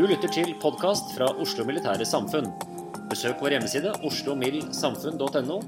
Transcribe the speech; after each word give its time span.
Du 0.00 0.06
lytter 0.08 0.30
til 0.32 0.54
podkast 0.56 1.10
fra 1.12 1.26
Oslo 1.44 1.60
Militære 1.68 2.06
Samfunn. 2.08 2.46
Besøk 3.10 3.42
vår 3.44 3.52
hjemmeside 3.52 3.90
oslomildsamfunn.no, 4.08 5.58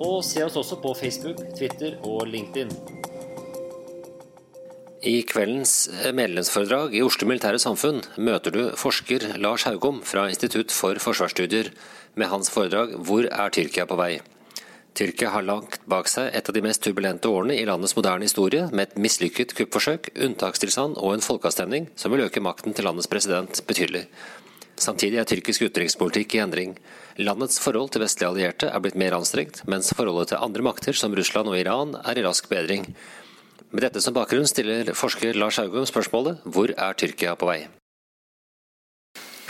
og 0.00 0.14
se 0.24 0.40
oss 0.46 0.54
også 0.56 0.78
på 0.80 0.94
Facebook, 0.96 1.42
Twitter 1.58 1.98
og 2.08 2.22
LinkedIn. 2.30 2.70
I 5.04 5.18
kveldens 5.28 5.74
medlemsforedrag 6.16 6.96
i 6.96 7.02
Oslo 7.04 7.28
Militære 7.28 7.60
Samfunn 7.60 8.00
møter 8.16 8.56
du 8.56 8.62
forsker 8.80 9.28
Lars 9.44 9.68
Haugom 9.68 10.00
fra 10.08 10.24
Institutt 10.32 10.72
for 10.72 10.96
forsvarsstudier 10.96 11.68
med 12.16 12.32
hans 12.32 12.48
foredrag 12.48 12.96
'Hvor 12.96 13.28
er 13.28 13.52
Tyrkia 13.52 13.84
på 13.84 14.00
vei?' 14.00 14.22
Tyrkia 14.96 15.28
har 15.28 15.44
langt 15.44 15.82
bak 15.84 16.08
seg 16.08 16.30
et 16.32 16.46
av 16.48 16.54
de 16.56 16.62
mest 16.64 16.80
turbulente 16.80 17.28
årene 17.28 17.52
i 17.52 17.66
landets 17.68 17.92
moderne 17.98 18.24
historie, 18.24 18.64
med 18.72 18.88
et 18.88 18.94
mislykket 18.96 19.52
kuppforsøk, 19.58 20.08
unntakstilstand 20.24 20.96
og 20.96 21.12
en 21.12 21.24
folkeavstemning 21.24 21.90
som 22.00 22.14
vil 22.14 22.24
øke 22.24 22.40
makten 22.40 22.72
til 22.72 22.88
landets 22.88 23.10
president 23.12 23.60
betydelig. 23.68 24.06
Samtidig 24.80 25.20
er 25.20 25.28
tyrkisk 25.28 25.66
utenrikspolitikk 25.68 26.38
i 26.38 26.40
endring. 26.46 26.72
Landets 27.20 27.60
forhold 27.60 27.92
til 27.92 28.06
vestlige 28.06 28.30
allierte 28.32 28.72
er 28.72 28.80
blitt 28.84 28.96
mer 28.96 29.18
anstrengt, 29.18 29.62
mens 29.68 29.92
forholdet 29.92 30.32
til 30.32 30.40
andre 30.48 30.64
makter 30.64 30.96
som 30.96 31.12
Russland 31.16 31.52
og 31.52 31.60
Iran 31.60 31.92
er 32.00 32.16
i 32.16 32.24
rask 32.24 32.48
bedring. 32.48 32.88
Med 33.72 33.84
dette 33.84 34.00
som 34.00 34.16
bakgrunn 34.16 34.48
stiller 34.48 34.94
forsker 34.96 35.36
Lars 35.36 35.60
Haugum 35.60 35.84
spørsmålet 35.88 36.40
hvor 36.48 36.72
er 36.72 36.96
Tyrkia 36.96 37.36
på 37.36 37.52
vei? 37.52 37.60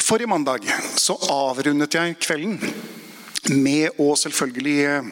Forrige 0.02 0.30
mandag 0.30 0.66
så 0.98 1.14
avrundet 1.30 1.94
jeg 1.94 2.18
kvelden 2.18 2.58
med 3.52 4.00
å 4.02 4.12
selvfølgelig 4.18 4.76
eh, 4.86 5.10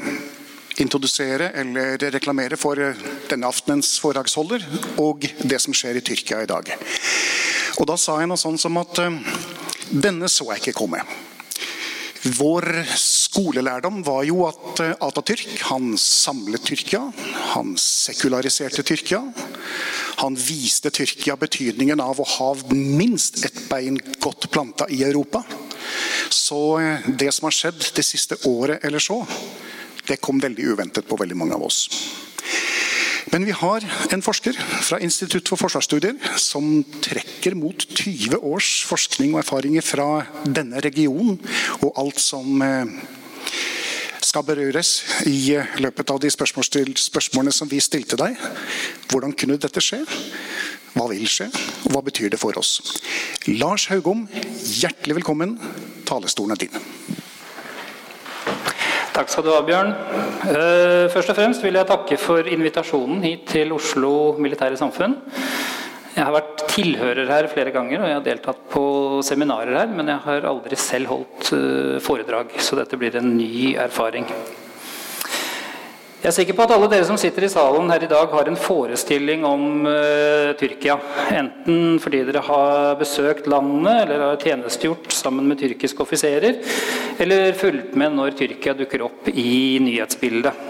introdusere 0.82 1.50
eller 1.54 1.98
reklamere 2.14 2.58
for 2.60 2.80
eh, 2.80 3.02
denne 3.30 3.50
aftenens 3.50 3.96
foredragsholder 4.02 4.64
og 5.02 5.26
det 5.42 5.60
som 5.62 5.76
skjer 5.76 6.00
i 6.00 6.04
Tyrkia 6.04 6.42
i 6.42 6.50
dag. 6.50 6.72
Og 7.78 7.86
Da 7.90 7.98
sa 8.00 8.18
jeg 8.20 8.30
noe 8.30 8.40
sånn 8.40 8.58
som 8.60 8.80
at 8.80 8.98
eh, 9.02 9.20
denne 9.90 10.30
så 10.30 10.50
jeg 10.52 10.64
ikke 10.64 10.78
komme. 10.80 11.02
Vår 12.24 12.64
skolelærdom 12.96 13.98
var 14.06 14.22
jo 14.24 14.46
at 14.48 14.80
Atatürk 15.04 15.58
han 15.68 15.90
samlet 16.00 16.64
Tyrkia. 16.64 17.02
Han 17.52 17.74
sekulariserte 17.76 18.80
Tyrkia. 18.86 19.20
Han 20.22 20.38
viste 20.38 20.88
Tyrkia 20.94 21.36
betydningen 21.36 22.00
av 22.00 22.22
å 22.22 22.30
ha 22.38 22.48
minst 22.72 23.44
ett 23.44 23.66
bein 23.68 24.00
godt 24.24 24.48
planta 24.54 24.88
i 24.88 25.02
Europa. 25.04 25.44
Så 26.32 26.60
det 27.06 27.30
som 27.34 27.48
har 27.48 27.56
skjedd 27.56 27.88
det 27.96 28.04
siste 28.06 28.38
året 28.48 28.84
eller 28.84 29.02
så, 29.02 29.20
det 30.08 30.20
kom 30.20 30.42
veldig 30.42 30.74
uventet 30.74 31.08
på 31.08 31.18
veldig 31.20 31.36
mange 31.38 31.56
av 31.56 31.64
oss. 31.64 31.86
Men 33.32 33.46
vi 33.48 33.54
har 33.56 33.82
en 34.12 34.22
forsker 34.22 34.54
fra 34.84 35.00
Institutt 35.02 35.48
for 35.50 35.58
forsvarsstudier 35.58 36.18
som 36.38 36.84
trekker 37.02 37.56
mot 37.58 37.86
20 37.96 38.36
års 38.38 38.84
forskning 38.86 39.32
og 39.34 39.40
erfaringer 39.40 39.82
fra 39.82 40.06
denne 40.44 40.82
regionen 40.84 41.40
og 41.80 41.96
alt 41.98 42.20
som 42.22 42.62
skal 44.24 44.46
berøres 44.46 44.96
i 45.30 45.54
løpet 45.82 46.10
av 46.10 46.20
de 46.22 46.30
spørsmålene 46.30 47.54
som 47.54 47.68
vi 47.70 47.80
stilte 47.82 48.18
deg. 48.20 48.38
Hvordan 49.10 49.34
kunne 49.36 49.58
dette 49.60 49.82
skje? 49.84 50.00
Hva 50.94 51.08
vil 51.10 51.26
skje, 51.26 51.48
og 51.88 51.90
hva 51.90 52.00
betyr 52.06 52.30
det 52.30 52.38
for 52.38 52.54
oss? 52.60 52.76
Lars 53.50 53.88
Haugom, 53.90 54.28
hjertelig 54.30 55.16
velkommen. 55.18 55.56
Talestolen 56.06 56.54
er 56.54 56.60
din. 56.62 56.76
Takk 59.14 59.30
skal 59.30 59.46
du 59.46 59.50
ha, 59.50 59.60
Bjørn. 59.66 59.90
Eh, 60.50 61.04
først 61.10 61.32
og 61.32 61.38
fremst 61.38 61.62
vil 61.66 61.78
jeg 61.78 61.90
takke 61.90 62.18
for 62.18 62.46
invitasjonen 62.50 63.22
hit 63.26 63.44
til 63.50 63.74
Oslo 63.74 64.34
Militære 64.42 64.78
Samfunn. 64.78 65.18
Jeg 66.14 66.22
har 66.22 66.34
vært 66.34 66.62
tilhører 66.70 67.30
her 67.30 67.50
flere 67.50 67.74
ganger 67.74 68.02
og 68.02 68.10
jeg 68.10 68.18
har 68.20 68.26
deltatt 68.26 68.60
på 68.70 68.84
seminarer 69.26 69.74
her, 69.80 69.90
men 69.90 70.10
jeg 70.12 70.22
har 70.28 70.46
aldri 70.46 70.78
selv 70.78 71.10
holdt 71.10 71.50
eh, 71.58 71.96
foredrag, 72.02 72.54
så 72.62 72.78
dette 72.78 72.98
blir 72.98 73.18
en 73.18 73.34
ny 73.34 73.74
erfaring. 73.82 74.30
Jeg 76.24 76.30
er 76.30 76.36
sikker 76.38 76.56
på 76.56 76.64
at 76.64 76.70
alle 76.72 76.86
dere 76.88 77.04
som 77.04 77.18
sitter 77.20 77.44
i 77.44 77.48
salen 77.52 77.90
her 77.92 78.00
i 78.06 78.08
dag, 78.08 78.30
har 78.32 78.48
en 78.48 78.56
forestilling 78.56 79.42
om 79.44 79.84
uh, 79.84 80.54
Tyrkia. 80.56 80.94
Enten 81.36 81.98
fordi 82.00 82.22
dere 82.24 82.40
har 82.46 82.94
besøkt 82.96 83.44
landet 83.52 84.06
eller 84.06 84.22
har 84.30 84.38
tjenestegjort 84.40 85.12
sammen 85.12 85.44
med 85.50 85.58
tyrkiske 85.60 86.00
offiserer, 86.00 86.62
eller 87.20 87.52
fulgt 87.60 87.92
med 88.00 88.16
når 88.16 88.38
Tyrkia 88.38 88.72
dukker 88.78 89.04
opp 89.04 89.28
i 89.28 89.76
nyhetsbildet. 89.84 90.64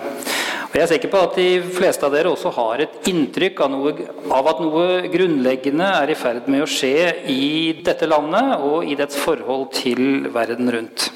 Og 0.65 0.75
jeg 0.75 0.83
er 0.83 0.91
sikker 0.91 1.13
på 1.13 1.21
at 1.23 1.39
de 1.39 1.47
fleste 1.77 2.09
av 2.09 2.17
dere 2.17 2.33
også 2.35 2.51
har 2.57 2.83
et 2.83 3.07
inntrykk 3.13 3.63
av, 3.63 3.71
noe, 3.77 4.09
av 4.35 4.49
at 4.51 4.65
noe 4.65 4.89
grunnleggende 5.13 5.93
er 6.01 6.11
i 6.11 6.19
ferd 6.19 6.51
med 6.51 6.65
å 6.65 6.67
skje 6.67 7.31
i 7.31 7.47
dette 7.87 8.11
landet 8.11 8.59
og 8.59 8.91
i 8.91 8.99
dets 8.99 9.23
forhold 9.23 9.71
til 9.79 10.33
verden 10.35 10.75
rundt. 10.75 11.13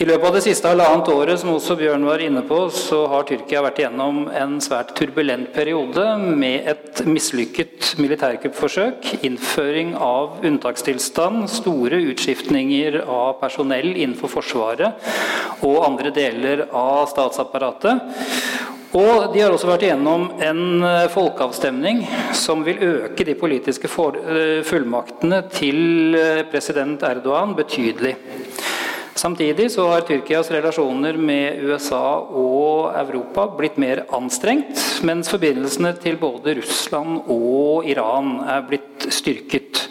I 0.00 0.06
løpet 0.08 0.24
av 0.24 0.36
det 0.38 0.40
siste 0.46 0.70
halvannet 0.70 1.08
året 1.12 1.40
som 1.42 1.50
også 1.52 1.74
Bjørn 1.76 2.06
var 2.08 2.22
inne 2.24 2.40
på, 2.48 2.62
så 2.72 3.02
har 3.12 3.26
Tyrkia 3.28 3.60
vært 3.60 3.82
igjennom 3.82 4.22
en 4.32 4.54
svært 4.64 4.94
turbulent 4.96 5.50
periode 5.52 6.06
med 6.24 6.64
et 6.72 7.02
mislykket 7.04 7.90
militærkuppforsøk, 8.00 9.10
innføring 9.28 9.92
av 10.00 10.40
unntakstilstand, 10.48 11.44
store 11.52 12.00
utskiftninger 12.08 13.02
av 13.04 13.36
personell 13.42 13.92
innenfor 13.92 14.32
Forsvaret 14.32 15.60
og 15.60 15.84
andre 15.84 16.14
deler 16.16 16.64
av 16.72 17.04
statsapparatet. 17.12 18.00
Og 18.96 19.28
de 19.32 19.44
har 19.44 19.52
også 19.52 19.68
vært 19.74 19.86
igjennom 19.86 20.30
en 20.40 20.82
folkeavstemning 21.12 22.02
som 22.36 22.64
vil 22.64 22.80
øke 22.88 23.28
de 23.28 23.36
politiske 23.36 23.92
fullmaktene 23.92 25.44
til 25.52 26.16
president 26.52 27.04
Erdogan 27.12 27.52
betydelig. 27.60 28.16
Samtidig 29.14 29.68
så 29.70 29.84
har 29.90 30.06
Tyrkias 30.08 30.48
relasjoner 30.50 31.18
med 31.20 31.60
USA 31.68 32.16
og 32.24 32.94
Europa 32.96 33.44
blitt 33.58 33.76
mer 33.80 34.06
anstrengt, 34.16 34.80
mens 35.04 35.28
forbindelsene 35.30 35.92
til 36.00 36.16
både 36.20 36.56
Russland 36.62 37.28
og 37.30 37.88
Iran 37.88 38.38
er 38.48 38.64
blitt 38.70 39.06
styrket. 39.12 39.84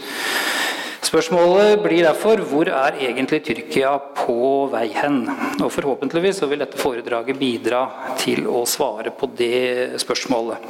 Spørsmålet 1.06 1.82
blir 1.84 2.06
derfor 2.06 2.40
hvor 2.48 2.70
er 2.72 2.98
egentlig 3.04 3.42
Tyrkia 3.46 3.98
på 4.16 4.68
vei 4.72 4.88
hen? 4.96 5.26
Og 5.60 5.68
Forhåpentligvis 5.76 6.42
vil 6.48 6.64
dette 6.64 6.80
foredraget 6.80 7.38
bidra 7.38 7.82
til 8.22 8.48
å 8.48 8.64
svare 8.70 9.12
på 9.12 9.28
det 9.38 10.00
spørsmålet. 10.02 10.64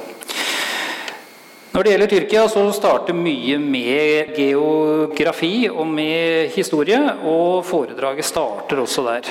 Når 1.72 1.86
det 1.88 1.92
gjelder 1.94 2.10
Tyrkia, 2.12 2.42
så 2.52 2.62
starter 2.76 3.16
mye 3.16 3.56
med 3.64 4.34
geografi 4.36 5.70
og 5.72 5.88
med 5.88 6.50
historie. 6.52 7.00
Og 7.24 7.64
foredraget 7.64 8.28
starter 8.28 8.82
også 8.84 9.06
der. 9.06 9.30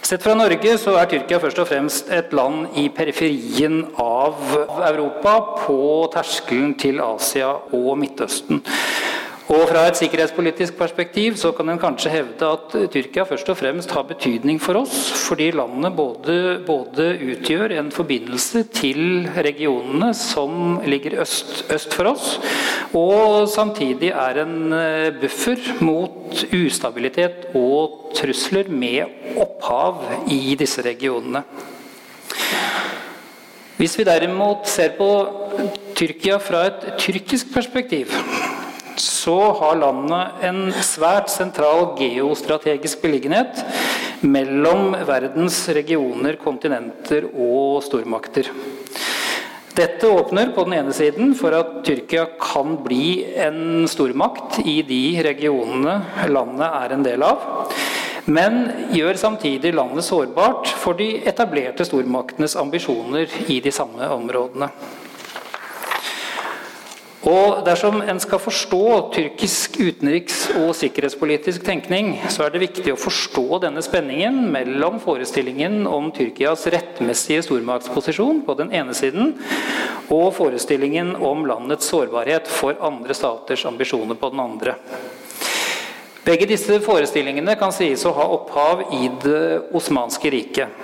Sett 0.00 0.24
fra 0.24 0.32
Norge 0.34 0.78
så 0.80 0.94
er 0.96 1.10
Tyrkia 1.10 1.36
først 1.42 1.60
og 1.60 1.68
fremst 1.68 2.08
et 2.08 2.32
land 2.32 2.78
i 2.80 2.86
periferien 2.96 3.82
av 4.00 4.40
Europa, 4.88 5.36
på 5.66 6.08
terskelen 6.16 6.72
til 6.80 7.04
Asia 7.04 7.52
og 7.76 7.92
Midtøsten. 8.00 8.64
Og 9.52 9.66
Fra 9.68 9.82
et 9.84 9.98
sikkerhetspolitisk 10.00 10.78
perspektiv 10.78 11.34
så 11.36 11.50
kan 11.52 11.68
en 11.68 11.80
kanskje 11.80 12.10
hevde 12.14 12.46
at 12.48 12.74
Tyrkia 12.94 13.26
først 13.28 13.50
og 13.52 13.58
fremst 13.58 13.90
har 13.92 14.06
betydning 14.08 14.56
for 14.62 14.80
oss, 14.80 15.10
fordi 15.26 15.50
landet 15.52 15.92
både, 15.96 16.36
både 16.64 17.10
utgjør 17.34 17.74
en 17.76 17.90
forbindelse 17.92 18.62
til 18.72 19.28
regionene 19.36 20.08
som 20.16 20.78
ligger 20.88 21.18
øst, 21.20 21.66
øst, 21.68 21.92
for 21.92 22.14
oss, 22.14 22.38
og 22.96 23.44
samtidig 23.52 24.14
er 24.14 24.40
en 24.40 24.72
eh, 24.72 25.12
buffer 25.20 25.60
mot 25.84 26.46
ustabilitet 26.56 27.52
og 27.52 28.14
trusler 28.16 28.72
med 28.72 29.36
opphav 29.36 30.00
i 30.32 30.56
disse 30.56 30.80
regionene. 30.86 31.44
Hvis 33.76 33.98
vi 33.98 34.08
derimot 34.08 34.64
ser 34.70 34.96
på 34.96 35.12
Tyrkia 35.98 36.40
fra 36.40 36.64
et 36.70 36.88
tyrkisk 37.02 37.52
perspektiv, 37.52 38.16
så 39.00 39.38
har 39.58 39.78
landet 39.80 40.44
en 40.48 40.60
svært 40.84 41.30
sentral 41.32 41.92
geostrategisk 41.98 43.02
beliggenhet 43.04 43.62
mellom 44.22 44.92
verdens 45.08 45.64
regioner, 45.74 46.36
kontinenter 46.40 47.26
og 47.32 47.82
stormakter. 47.86 48.50
Dette 49.72 50.04
åpner 50.04 50.50
på 50.52 50.66
den 50.66 50.76
ene 50.76 50.92
siden 50.92 51.32
for 51.38 51.54
at 51.56 51.78
Tyrkia 51.86 52.26
kan 52.40 52.74
bli 52.84 53.24
en 53.40 53.86
stormakt 53.88 54.58
i 54.68 54.82
de 54.84 55.04
regionene 55.24 56.28
landet 56.28 56.68
er 56.68 56.92
en 56.92 57.06
del 57.06 57.24
av. 57.24 57.46
Men 58.28 58.66
gjør 58.94 59.16
samtidig 59.18 59.72
landet 59.74 60.04
sårbart 60.06 60.68
for 60.78 60.94
de 60.98 61.22
etablerte 61.26 61.86
stormaktenes 61.88 62.54
ambisjoner 62.60 63.32
i 63.48 63.62
de 63.64 63.72
samme 63.74 64.12
områdene. 64.12 64.68
Og 67.22 67.60
Dersom 67.62 68.00
en 68.02 68.18
skal 68.18 68.40
forstå 68.42 68.84
tyrkisk 69.14 69.76
utenriks- 69.78 70.48
og 70.58 70.72
sikkerhetspolitisk 70.74 71.62
tenkning, 71.62 72.16
så 72.26 72.42
er 72.42 72.50
det 72.50 72.64
viktig 72.64 72.90
å 72.90 72.98
forstå 72.98 73.60
denne 73.62 73.82
spenningen 73.84 74.40
mellom 74.50 74.98
forestillingen 75.02 75.84
om 75.86 76.10
Tyrkias 76.10 76.66
rettmessige 76.74 77.44
stormaktsposisjon 77.46 78.42
på 78.42 78.56
den 78.58 78.74
ene 78.74 78.96
siden, 78.98 79.36
og 80.10 80.32
forestillingen 80.34 81.14
om 81.22 81.46
landets 81.46 81.86
sårbarhet 81.92 82.50
for 82.50 82.74
andre 82.82 83.14
staters 83.14 83.68
ambisjoner 83.70 84.18
på 84.18 84.32
den 84.34 84.42
andre. 84.42 84.74
Begge 86.26 86.50
disse 86.50 86.82
forestillingene 86.82 87.54
kan 87.58 87.70
sies 87.74 88.02
å 88.02 88.16
ha 88.18 88.26
opphav 88.34 88.88
i 88.98 89.06
det 89.22 89.70
osmanske 89.78 90.34
riket. 90.34 90.74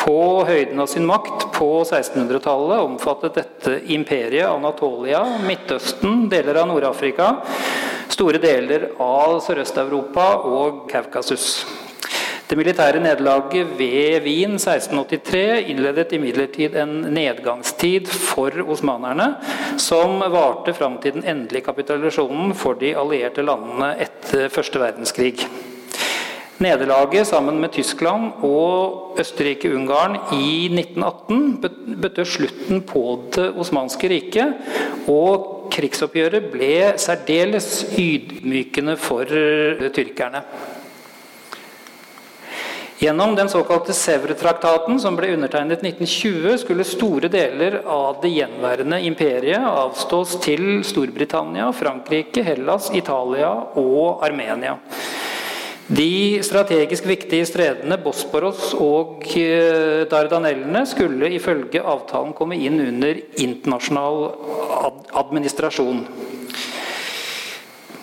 På 0.00 0.44
høyden 0.48 0.80
av 0.80 0.88
sin 0.88 1.04
makt 1.08 1.50
på 1.52 1.68
1600-tallet 1.84 2.80
omfattet 2.80 3.36
dette 3.36 3.76
imperiet 3.92 4.48
Anatolia, 4.48 5.20
Midtøsten, 5.44 6.24
deler 6.32 6.62
av 6.62 6.70
Nord-Afrika, 6.70 7.34
store 8.08 8.40
deler 8.40 8.88
av 9.04 9.38
Sørøst-Europa 9.44 10.30
og 10.48 10.86
Kaukasus. 10.90 11.50
Det 12.50 12.56
militære 12.58 12.98
nederlaget 12.98 13.76
ved 13.78 14.24
Wien 14.24 14.56
1683 14.56 15.68
innledet 15.70 16.16
imidlertid 16.16 16.74
en 16.82 16.96
nedgangstid 17.14 18.10
for 18.10 18.56
osmanerne, 18.66 19.28
som 19.78 20.18
varte 20.32 20.74
fram 20.74 20.96
til 20.98 21.20
den 21.20 21.28
endelige 21.30 21.68
kapitulasjonen 21.68 22.56
for 22.58 22.80
de 22.80 22.96
allierte 22.98 23.46
landene 23.46 23.92
etter 24.02 24.48
første 24.50 24.82
verdenskrig. 24.82 25.44
Nederlaget 26.60 27.24
sammen 27.24 27.56
med 27.56 27.72
Tyskland 27.72 28.42
og 28.44 29.16
Østerrike-Ungarn 29.20 30.18
i 30.36 30.68
1918 30.68 31.96
betød 32.02 32.28
slutten 32.28 32.82
på 32.84 33.04
det 33.32 33.46
osmanske 33.56 34.10
riket, 34.12 34.58
og 35.08 35.70
krigsoppgjøret 35.72 36.50
ble 36.52 36.74
særdeles 37.00 37.70
ydmykende 37.96 38.98
for 39.00 39.24
tyrkerne. 39.96 40.42
Gjennom 43.00 43.32
den 43.38 43.48
såkalte 43.48 43.96
Sevre-traktaten, 43.96 45.00
som 45.00 45.16
ble 45.16 45.30
undertegnet 45.32 45.80
1920, 45.80 46.58
skulle 46.60 46.84
store 46.84 47.32
deler 47.32 47.78
av 47.88 48.20
det 48.20 48.34
gjenværende 48.34 49.00
imperiet 49.08 49.64
avstås 49.64 50.36
til 50.44 50.82
Storbritannia, 50.84 51.70
Frankrike, 51.72 52.44
Hellas, 52.44 52.92
Italia 52.92 53.54
og 53.80 54.20
Armenia. 54.28 54.76
De 55.90 56.38
strategisk 56.46 57.06
viktige 57.10 57.46
stredene 57.48 57.96
Bosporos 57.98 58.68
og 58.78 59.24
eh, 59.34 60.04
Dardanellene 60.06 60.84
skulle 60.86 61.32
ifølge 61.34 61.82
avtalen 61.82 62.30
komme 62.38 62.54
inn 62.62 62.78
under 62.84 63.18
internasjonal 63.42 64.20
administrasjon. 65.18 66.04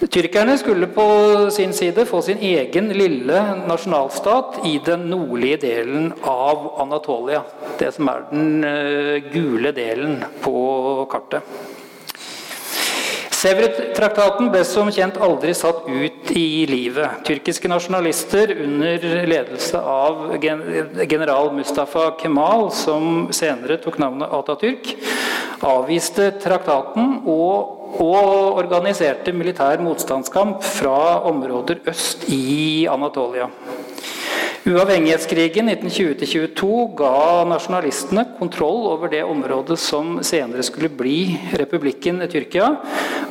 Tyrkerne 0.04 0.58
skulle 0.60 0.92
på 0.92 1.08
sin 1.56 1.72
side 1.74 2.04
få 2.06 2.20
sin 2.28 2.44
egen 2.44 2.92
lille 2.92 3.40
nasjonalstat 3.72 4.60
i 4.68 4.76
den 4.84 5.08
nordlige 5.14 5.64
delen 5.64 6.12
av 6.28 6.68
Anatolia. 6.84 7.46
Det 7.80 7.94
som 7.96 8.12
er 8.12 8.28
den 8.34 8.68
eh, 8.68 9.32
gule 9.32 9.72
delen 9.72 10.20
på 10.44 10.60
kartet. 11.08 11.77
Sevret-traktaten 13.48 14.50
ble 14.52 14.60
som 14.68 14.90
kjent 14.92 15.16
aldri 15.24 15.54
satt 15.56 15.86
ut 15.88 16.32
i 16.36 16.66
livet. 16.68 17.22
Tyrkiske 17.24 17.70
nasjonalister 17.72 18.52
under 18.66 19.06
ledelse 19.30 19.80
av 19.80 20.34
general 20.42 21.54
Mustafa 21.56 22.10
Kemal, 22.20 22.66
som 22.76 23.30
senere 23.32 23.78
tok 23.80 24.02
navnet 24.04 24.36
Atatürk, 24.36 24.92
avviste 25.64 26.34
traktaten 26.44 27.22
og, 27.24 27.88
og 28.04 28.60
organiserte 28.60 29.32
militær 29.32 29.80
motstandskamp 29.86 30.60
fra 30.68 31.22
områder 31.32 31.86
øst 31.88 32.28
i 32.28 32.84
Anatolia. 32.92 33.48
Uavhengighetskrigen 34.68 35.70
1920-22 35.70 36.96
ga 37.00 37.44
nasjonalistene 37.48 38.26
kontroll 38.36 38.82
over 38.90 39.08
det 39.14 39.22
området 39.24 39.78
som 39.80 40.18
senere 40.28 40.66
skulle 40.68 40.90
bli 40.92 41.38
republikken 41.56 42.20
Tyrkia, 42.28 42.74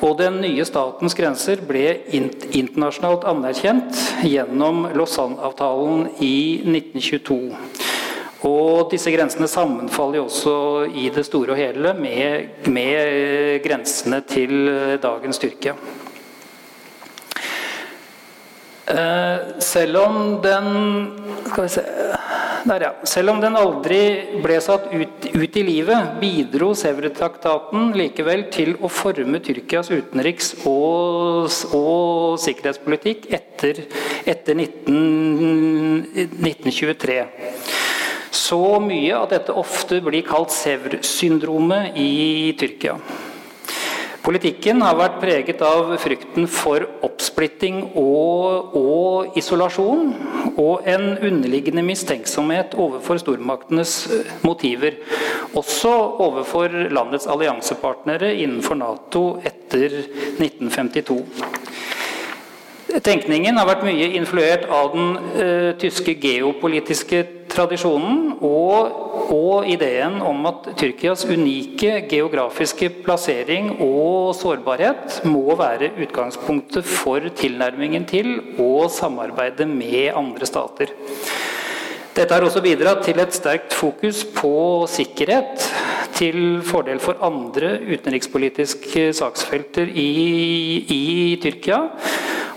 og 0.00 0.15
den 0.17 0.38
nye 0.41 0.65
statens 0.65 1.12
grenser 1.19 1.61
ble 1.69 1.91
internasjonalt 2.17 3.29
anerkjent 3.29 4.00
gjennom 4.25 4.87
Lausanne-avtalen 4.97 6.09
i 6.25 6.38
1922. 6.65 7.37
Og 8.49 8.88
disse 8.94 9.12
grensene 9.12 9.50
sammenfaller 9.50 10.23
jo 10.23 10.31
også 10.31 10.56
i 10.88 11.11
det 11.12 11.29
store 11.29 11.53
og 11.53 11.61
hele 11.61 11.93
med, 12.00 12.65
med 12.73 13.61
grensene 13.67 14.25
til 14.25 14.73
dagens 15.05 15.44
Tyrkia. 15.44 15.77
Eh, 18.87 19.38
selv 19.59 19.97
om 19.99 20.19
den 20.43 20.67
skal 21.49 21.65
vi 21.65 21.71
se, 21.75 21.83
der, 22.67 22.85
ja. 22.87 22.93
Selv 23.06 23.33
om 23.33 23.41
den 23.43 23.59
aldri 23.59 23.99
ble 24.44 24.61
satt 24.62 24.87
ut, 24.93 25.27
ut 25.27 25.59
i 25.59 25.65
livet, 25.67 26.12
bidro 26.21 26.71
Sevretraktaten 26.79 27.91
likevel 27.99 28.47
til 28.55 28.77
å 28.79 28.91
forme 28.91 29.43
Tyrkias 29.43 29.91
utenriks- 29.91 30.55
og, 30.71 31.50
og 31.75 32.38
sikkerhetspolitikk 32.43 33.26
etter, 33.35 33.83
etter 34.23 34.55
19, 34.55 36.07
1923. 36.38 37.21
Så 38.37 38.61
mye 38.85 39.19
at 39.19 39.33
dette 39.35 39.55
ofte 39.57 39.99
blir 40.05 40.26
kalt 40.26 40.55
Sevr-syndromet 40.55 41.97
i 41.99 42.55
Tyrkia. 42.61 43.00
Politikken 44.26 44.80
har 44.83 44.97
vært 44.99 45.21
preget 45.23 45.61
av 45.62 45.92
frykten 46.02 46.49
for 46.50 46.83
oppsplitting 47.06 47.76
og, 47.92 48.73
og, 48.75 49.37
isolasjon, 49.38 50.09
og 50.59 50.88
en 50.90 51.12
underliggende 51.14 51.85
mistenksomhet 51.87 52.75
overfor 52.75 53.21
stormaktenes 53.23 53.92
eh, 54.11 54.33
motiver. 54.42 54.99
Også 55.54 55.92
overfor 56.26 56.75
landets 56.90 57.28
alliansepartnere 57.30 58.33
innenfor 58.35 58.80
Nato 58.80 59.23
etter 59.47 59.95
1952. 60.42 61.21
Tenkningen 63.06 63.59
har 63.61 63.71
vært 63.71 63.87
mye 63.87 64.11
influert 64.18 64.66
av 64.73 64.90
den 64.95 65.16
uh, 65.37 65.71
tyske 65.78 66.16
geopolitiske 66.23 67.23
tradisjonen 67.56 68.36
og, 68.44 69.30
og, 69.32 69.66
ideen 69.68 70.20
om 70.25 70.44
at 70.50 70.68
Tyrkias 70.78 71.25
unike 71.28 72.02
geografiske 72.10 72.90
plassering 73.04 73.72
og 73.80 74.34
sårbarhet 74.36 75.22
må 75.28 75.56
være 75.58 75.92
utgangspunktet 76.04 76.86
for 76.86 77.25
tilnærmingen 77.40 78.06
til 78.08 78.32
og 78.62 78.90
samarbeidet 78.92 79.68
med 79.70 80.12
andre 80.16 80.48
stater. 80.48 80.92
Dette 82.16 82.32
har 82.32 82.46
også 82.46 82.62
bidratt 82.64 83.02
til 83.04 83.18
et 83.20 83.35
sterkt 83.37 83.75
fokus 83.76 84.23
på 84.38 84.87
sikkerhet, 84.88 85.66
til 86.16 86.62
fordel 86.64 86.96
for 87.02 87.20
andre 87.20 87.75
utenrikspolitiske 87.92 89.11
saksfelter 89.18 89.90
i, 89.92 90.06
i 90.96 91.37
Tyrkia. 91.42 91.82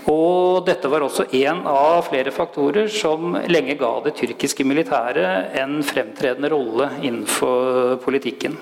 Og 0.08 0.64
dette 0.64 0.88
var 0.88 1.04
også 1.04 1.26
en 1.42 1.60
av 1.68 2.06
flere 2.08 2.32
faktorer 2.32 2.88
som 2.88 3.36
lenge 3.52 3.76
ga 3.76 3.90
det 4.06 4.14
tyrkiske 4.16 4.64
militæret 4.64 5.52
en 5.60 5.82
fremtredende 5.84 6.48
rolle 6.54 6.88
innenfor 7.02 7.98
politikken. 8.00 8.56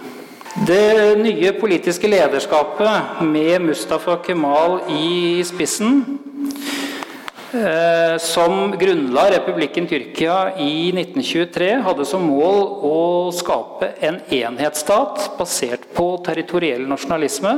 Det 0.67 1.15
nye 1.23 1.53
politiske 1.61 2.11
lederskapet 2.11 3.23
med 3.23 3.69
Mustafa 3.69 4.19
Kemal 4.27 4.81
i 4.91 5.45
spissen, 5.47 6.03
som 8.23 8.73
grunnla 8.79 9.25
republikken 9.33 9.87
Tyrkia 9.91 10.37
i 10.61 10.91
1923, 10.93 11.69
hadde 11.85 12.07
som 12.09 12.25
mål 12.27 12.61
å 12.89 12.99
skape 13.35 13.93
en 14.05 14.21
enhetsstat 14.35 15.31
basert 15.39 15.87
på 15.97 16.07
territoriell 16.27 16.87
nasjonalisme, 16.91 17.55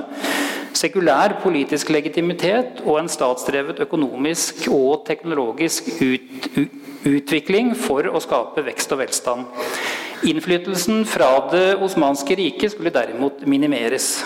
sekulær 0.77 1.37
politisk 1.43 1.91
legitimitet 1.95 2.83
og 2.85 3.01
en 3.01 3.11
statsdrevet 3.11 3.83
økonomisk 3.85 4.69
og 4.73 5.05
teknologisk 5.09 5.89
ut, 6.01 6.51
utvikling 7.09 7.75
for 7.79 8.07
å 8.11 8.23
skape 8.23 8.65
vekst 8.67 8.95
og 8.95 9.03
velstand. 9.03 9.67
Innflytelsen 10.31 11.05
fra 11.09 11.33
det 11.53 11.75
osmanske 11.81 12.37
riket 12.37 12.75
skulle 12.75 12.93
derimot 12.93 13.47
minimeres. 13.49 14.19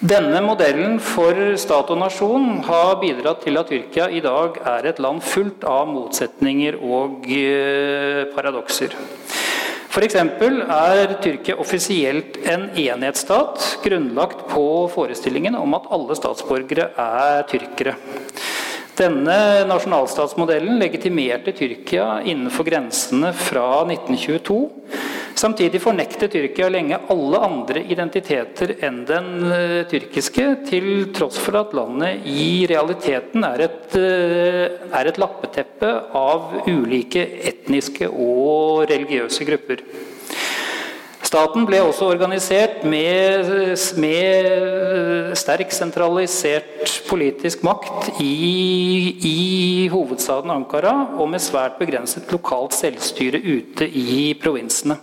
Denne 0.00 0.38
modellen 0.40 0.94
for 1.04 1.36
stat 1.60 1.90
og 1.92 1.98
nasjon 2.00 2.62
har 2.64 2.94
bidratt 3.02 3.42
til 3.44 3.60
at 3.60 3.68
Tyrkia 3.68 4.06
i 4.08 4.22
dag 4.24 4.54
er 4.64 4.86
et 4.88 5.02
land 5.04 5.20
fullt 5.20 5.66
av 5.68 5.90
motsetninger 5.92 6.78
og 6.80 7.26
eh, 7.28 8.22
paradokser. 8.32 8.96
F.eks. 9.92 10.16
er 10.16 11.12
Tyrkia 11.20 11.58
offisielt 11.60 12.38
en 12.48 12.70
enhetsstat, 12.80 13.60
grunnlagt 13.84 14.46
på 14.48 14.64
forestillingen 14.94 15.58
om 15.60 15.76
at 15.76 15.92
alle 15.92 16.16
statsborgere 16.16 16.88
er 16.96 17.44
tyrkere. 17.52 17.98
Denne 18.96 19.36
nasjonalstatsmodellen 19.68 20.80
legitimerte 20.80 21.52
Tyrkia 21.60 22.22
innenfor 22.24 22.64
grensene 22.72 23.34
fra 23.36 23.82
1922. 23.84 24.62
Samtidig 25.40 25.78
fornektet 25.80 26.34
Tyrkia 26.34 26.66
lenge 26.68 26.98
alle 27.08 27.38
andre 27.46 27.80
identiteter 27.88 28.74
enn 28.84 28.98
den 29.08 29.28
uh, 29.46 29.78
tyrkiske, 29.88 30.46
til 30.68 30.88
tross 31.16 31.38
for 31.40 31.56
at 31.62 31.72
landet 31.76 32.26
i 32.28 32.66
realiteten 32.68 33.46
er 33.48 33.64
et, 33.64 33.96
uh, 33.96 34.90
er 34.98 35.08
et 35.08 35.20
lappeteppe 35.22 35.94
av 36.20 36.58
ulike 36.68 37.24
etniske 37.54 38.10
og 38.10 38.84
religiøse 38.90 39.48
grupper. 39.48 39.80
Staten 41.30 41.62
ble 41.62 41.78
også 41.78 42.08
organisert 42.10 42.80
med, 42.90 43.50
med 44.02 45.34
sterk 45.38 45.70
sentralisert 45.70 46.94
politisk 47.06 47.60
makt 47.62 48.08
i, 48.18 49.14
i, 49.28 49.36
hovedstaden 49.92 50.50
Ankara, 50.50 50.94
og 51.14 51.30
med 51.30 51.42
svært 51.44 51.76
begrenset 51.78 52.32
lokalt 52.34 52.74
selvstyre 52.74 53.38
ute 53.44 53.86
i 53.86 54.32
provinsene. 54.42 54.96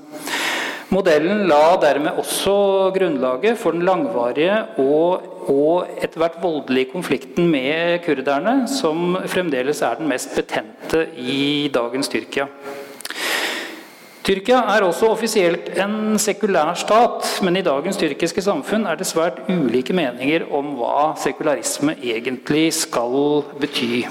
Modellen 0.92 1.46
la 1.48 1.78
dermed 1.80 2.20
også 2.20 2.58
grunnlaget 2.98 3.56
for 3.62 3.78
den 3.78 3.88
langvarige 3.88 4.58
og, 4.84 5.24
og 5.48 5.88
etter 5.96 6.26
hvert 6.26 6.36
voldelige 6.44 6.92
konflikten 6.92 7.48
med 7.54 8.04
kurderne, 8.04 8.58
som 8.68 9.16
fremdeles 9.32 9.80
er 9.80 9.96
den 10.02 10.12
mest 10.12 10.36
betente 10.36 11.06
i 11.16 11.72
dagens 11.72 12.12
Tyrkia. 12.12 12.50
Tyrkia 14.28 14.58
er 14.74 14.84
også 14.84 15.08
offisielt 15.08 15.70
en 15.80 16.18
sekulær 16.20 16.74
stat, 16.76 17.30
men 17.48 17.56
i 17.56 17.62
dagens 17.64 17.96
tyrkiske 17.96 18.42
samfunn 18.44 18.84
er 18.84 18.98
det 19.00 19.08
svært 19.08 19.38
ulike 19.48 19.94
meninger 19.96 20.44
om 20.52 20.74
hva 20.76 21.14
sekularisme 21.22 21.96
egentlig 21.96 22.66
skal 22.76 23.46
bety. 23.62 24.04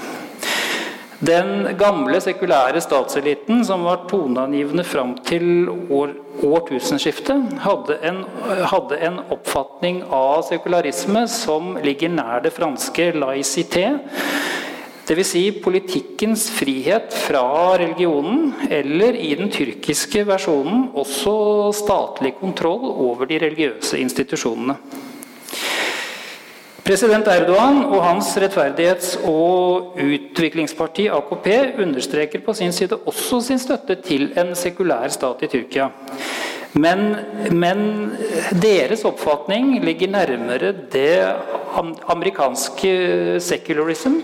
Den 1.21 1.67
gamle 1.77 2.17
sekulære 2.21 2.81
statseliten, 2.81 3.61
som 3.65 3.85
var 3.85 4.07
toneangivende 4.09 4.83
fram 4.89 5.15
til 5.25 5.69
år, 5.69 6.15
årtusenskiftet, 6.45 7.53
hadde 7.61 7.99
en, 8.09 8.23
hadde 8.73 8.99
en, 9.05 9.21
oppfatning 9.37 10.03
av 10.13 10.47
sekularisme 10.49 11.27
som 11.29 11.75
ligger 11.85 12.13
nær 12.17 12.41
det 12.41 12.55
franske 12.57 13.11
laicité, 13.13 13.99
Dvs. 15.07 15.27
Si 15.31 15.41
politikkens 15.63 16.49
frihet 16.51 17.13
fra 17.15 17.77
religionen, 17.79 18.49
eller 18.67 19.15
i 19.15 19.29
den 19.39 19.47
tyrkiske 19.53 20.25
versjonen 20.27 20.89
også 20.99 21.35
statlig 21.77 22.33
kontroll 22.41 22.89
over 22.91 23.29
de 23.29 23.39
religiøse 23.39 24.01
institusjonene. 24.03 24.75
President 26.87 27.27
Erdogan 27.27 27.81
og 27.85 28.03
hans 28.03 28.29
rettferdighets- 28.39 29.17
og 29.27 29.95
utviklingsparti 29.99 31.07
AKP 31.11 31.47
understreker 31.83 32.43
på 32.43 32.53
sin 32.55 32.71
side 32.71 32.99
også 33.07 33.41
sin 33.43 33.59
støtte 33.59 33.97
til 34.03 34.29
en 34.39 34.53
sekulær 34.55 35.07
stat 35.11 35.43
i 35.43 35.49
Tyrkia. 35.51 35.89
Men, 36.79 37.15
men, 37.51 38.11
deres 38.61 39.03
oppfatning 39.07 39.77
ligger 39.83 40.11
nærmere 40.13 40.73
det 40.91 41.33
amerikanske 42.07 43.39
secularism, 43.43 44.19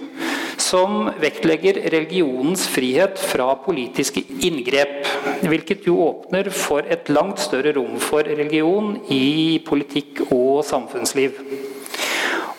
som 0.61 1.09
vektlegger 1.21 1.79
religionens 1.93 2.65
frihet 2.71 3.19
fra 3.19 3.53
politiske 3.65 4.23
inngrep. 4.43 5.07
Hvilket 5.47 5.87
jo 5.87 5.99
åpner 6.07 6.49
for 6.53 6.85
et 6.87 7.09
langt 7.13 7.41
større 7.43 7.75
rom 7.77 7.99
for 8.01 8.25
religion 8.25 8.97
i 9.11 9.59
politikk 9.65 10.25
og 10.29 10.63
samfunnsliv. 10.67 11.39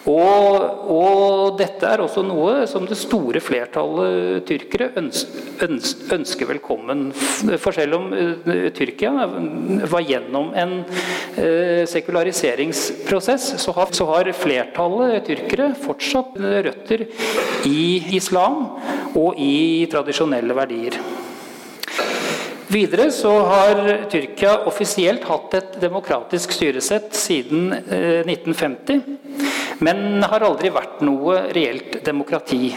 Og, 0.04 0.88
og, 0.92 1.54
dette 1.56 1.88
er 1.88 2.02
også 2.04 2.20
noe 2.26 2.66
som 2.68 2.84
det 2.84 2.96
store 3.00 3.40
flertallet 3.40 4.44
tyrkere 4.44 4.90
ønsker, 5.00 6.44
velkommen. 6.50 7.06
For 7.60 7.72
selv 7.72 7.96
om 7.96 8.12
uh, 8.12 8.68
Tyrkia 8.76 9.14
var 9.88 10.04
gjennom 10.04 10.52
en 10.60 10.76
uh, 10.84 11.82
sekulariseringsprosess, 11.88 13.54
så 13.64 13.76
har, 13.78 13.96
så 13.96 14.08
har, 14.12 14.32
flertallet 14.36 15.24
tyrkere 15.24 15.72
fortsatt 15.80 16.36
røtter 16.68 17.06
i 17.64 18.16
islam 18.18 18.64
og 19.16 19.40
i 19.40 19.86
tradisjonelle 19.92 20.56
verdier. 20.56 21.00
Videre 22.68 23.08
så 23.14 23.32
har 23.48 23.80
Tyrkia 24.12 24.58
offisielt 24.68 25.24
hatt 25.30 25.56
et 25.56 25.76
demokratisk 25.80 26.52
styresett 26.52 27.16
siden 27.16 27.70
uh, 27.72 28.20
1950 28.28 29.53
men 29.80 30.22
har 30.22 30.44
aldri 30.46 30.70
vært 30.74 31.02
noe 31.06 31.48
reelt 31.54 31.98
demokrati. 32.06 32.74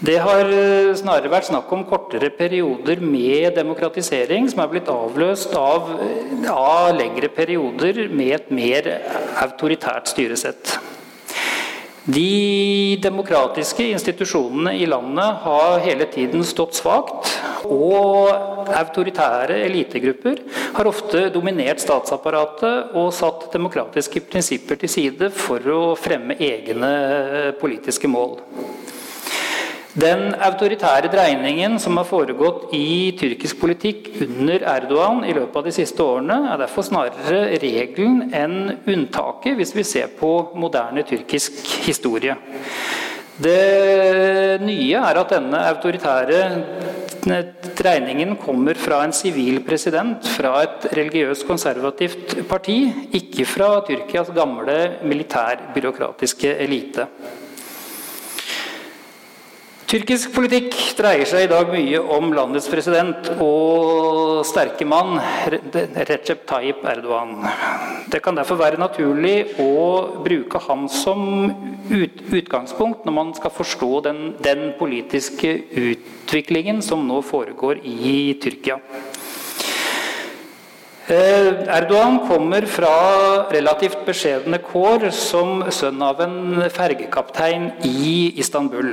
Det 0.00 0.16
har 0.24 0.48
eh, 0.48 0.94
snarere 0.96 1.28
vært 1.28 1.50
snakk 1.50 1.72
om 1.76 1.84
kortere 1.88 2.30
perioder 2.32 3.02
med 3.04 3.52
demokratisering 3.58 4.48
som 4.48 4.62
er 4.64 4.70
blitt 4.72 4.88
avløst 4.88 5.52
av, 5.60 5.90
av 6.48 6.94
lengre 6.96 7.28
perioder 7.28 8.06
med 8.08 8.32
et 8.38 8.48
mer 8.54 8.88
autoritært 9.44 10.08
styresett. 10.08 10.78
De 12.08 12.96
demokratiske 13.02 13.84
institusjonene 13.92 14.72
i 14.80 14.86
landet 14.88 15.42
har 15.44 15.82
hele 15.84 16.06
tiden 16.08 16.44
stått 16.48 16.78
svakt. 16.78 17.28
Og 17.68 18.30
autoritære 18.72 19.58
elitegrupper 19.66 20.40
har 20.78 20.88
ofte 20.88 21.26
dominert 21.34 21.82
statsapparatet 21.82 22.94
og 22.96 23.12
satt 23.12 23.50
demokratiske 23.52 24.22
prinsipper 24.30 24.80
til 24.80 24.92
side 24.92 25.28
for 25.34 25.60
å 25.74 25.82
fremme 25.98 26.38
egne 26.40 27.52
politiske 27.60 28.08
mål. 28.08 28.38
Den 29.98 30.36
autoritære 30.38 31.08
dreiningen 31.10 31.74
som 31.82 31.96
har 31.98 32.06
foregått 32.06 32.68
i 32.76 33.10
tyrkisk 33.18 33.58
politikk 33.58 34.12
under 34.22 34.62
Erdogan 34.76 35.24
i 35.26 35.34
løpet 35.34 35.56
av 35.58 35.66
de 35.66 35.72
siste 35.74 36.04
årene, 36.04 36.36
er 36.52 36.60
derfor 36.62 36.86
snarere 36.86 37.58
regelen 37.58 38.28
enn 38.30 38.76
unntaket 38.86 39.58
hvis 39.58 39.74
vi 39.74 39.82
ser 39.82 40.12
på 40.14 40.30
moderne 40.54 41.02
tyrkisk 41.02 41.58
historie. 41.88 42.36
Det 43.40 44.60
nye 44.62 45.02
er 45.02 45.18
at 45.24 45.34
denne 45.34 45.64
autoritære 45.72 46.40
dreiningen 47.74 48.36
kommer 48.38 48.78
fra 48.78 49.02
en 49.02 49.16
sivil 49.16 49.58
president 49.66 50.22
fra 50.36 50.54
et 50.68 50.86
religiøst 50.94 51.48
konservativt 51.48 52.38
parti, 52.48 52.78
ikke 53.10 53.48
fra 53.48 53.72
Tyrkias 53.90 54.30
gamle 54.36 55.00
militærbyråkratiske 55.02 56.60
elite. 56.62 57.10
Tyrkisk 59.90 60.30
politikk 60.30 60.76
dreier 60.94 61.26
seg 61.26 61.48
i 61.48 61.50
dag 61.50 61.72
mye 61.74 61.98
om 62.14 62.28
landets 62.30 62.68
president 62.70 63.26
og 63.42 64.44
sterke 64.46 64.86
mann 64.86 65.16
Recep 65.50 66.44
Tayyip 66.46 66.84
Erdogan. 66.86 67.32
Det 68.06 68.20
kan 68.22 68.38
derfor 68.38 68.60
være 68.60 68.78
naturlig 68.78 69.56
å 69.58 70.22
bruke 70.22 70.62
ham 70.68 70.86
som 70.86 71.24
ut, 71.90 72.22
utgangspunkt 72.22 73.02
når 73.02 73.16
man 73.16 73.34
skal 73.34 73.50
forstå 73.50 73.90
den, 74.06 74.20
den 74.38 74.68
politiske 74.78 75.56
utviklingen 75.74 76.78
som 76.86 77.02
nå 77.10 77.18
foregår 77.26 77.82
i 77.82 78.36
Tyrkia. 78.38 78.78
Eh, 81.10 81.66
Erdogan 81.66 82.20
kommer 82.28 82.62
fra 82.70 82.90
relativt 83.50 84.04
beskjedne 84.06 84.60
kår 84.62 85.08
som 85.10 85.64
sønn 85.74 85.98
av 86.06 86.20
en 86.22 86.60
fergekaptein 86.70 87.64
i 87.82 88.38
Istanbul. 88.38 88.92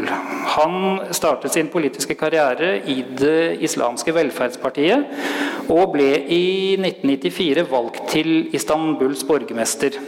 Han 0.56 1.04
startet 1.14 1.54
sin 1.54 1.70
politiske 1.70 2.18
karriere 2.18 2.72
i 2.90 3.04
Det 3.20 3.62
islamske 3.68 4.16
velferdspartiet 4.18 5.70
og 5.70 5.94
ble 5.94 6.10
i 6.26 6.48
1994 6.82 7.68
valgt 7.70 8.02
til 8.16 8.50
Istanbuls 8.50 9.22
borgermester. 9.22 10.02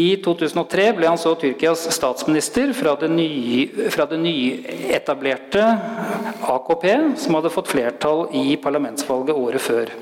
I 0.00 0.06
2003 0.24 0.88
ble 0.96 1.12
han 1.12 1.20
så 1.20 1.34
Tyrkias 1.36 1.84
statsminister 1.92 2.72
fra 2.76 2.96
det, 2.96 3.12
nye, 3.12 3.90
fra 3.92 4.08
det 4.08 4.22
nyetablerte 4.24 5.68
AKP, 6.56 6.88
som 7.20 7.36
hadde 7.36 7.52
fått 7.52 7.74
flertall 7.76 8.30
i 8.32 8.56
parlamentsvalget 8.64 9.36
året 9.36 9.68
før. 9.68 9.92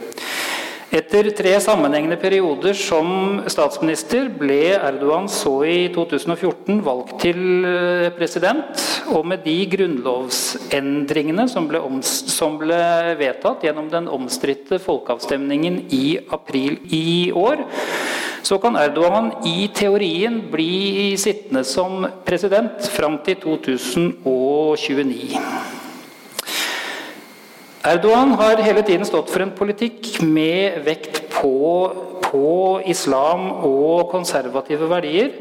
Etter 0.93 1.31
tre 1.33 1.61
sammenhengende 1.63 2.17
perioder 2.21 2.75
som 2.77 3.41
statsminister 3.49 4.29
ble 4.37 4.75
Erdogan 4.77 5.29
så 5.33 5.63
i 5.65 5.89
2014 5.95 6.83
valgt 6.85 7.15
til 7.25 7.65
eh, 7.65 8.11
president. 8.17 8.83
Og 9.15 9.25
med 9.27 9.45
de 9.47 9.57
grunnlovsendringene 9.73 11.49
som 11.51 11.69
ble, 11.71 11.81
som 12.05 12.59
ble 12.61 13.17
vedtatt 13.21 13.65
gjennom 13.65 13.89
den 13.93 14.09
omstridte 14.13 14.79
folkeavstemningen 14.83 15.87
i 15.95 16.19
april 16.33 16.79
i 16.93 17.33
år, 17.33 17.65
så 18.45 18.59
kan 18.61 18.77
Erdogan 18.77 19.33
i 19.49 19.71
teorien 19.73 20.43
bli 20.53 21.17
sittende 21.21 21.65
som 21.65 22.05
president 22.29 22.85
fram 22.93 23.19
til 23.25 23.41
2029. 23.41 25.84
Erdogan 27.85 28.31
har 28.41 28.63
hele 28.65 28.81
tiden 28.83 29.05
stått 29.05 29.29
for 29.29 29.43
en 29.45 29.51
politikk 29.53 30.23
med 30.25 30.79
vekt 30.87 31.19
på, 31.35 31.51
på, 32.25 32.53
islam 32.89 33.51
og 33.69 34.09
konservative 34.09 34.89
verdier, 34.89 35.35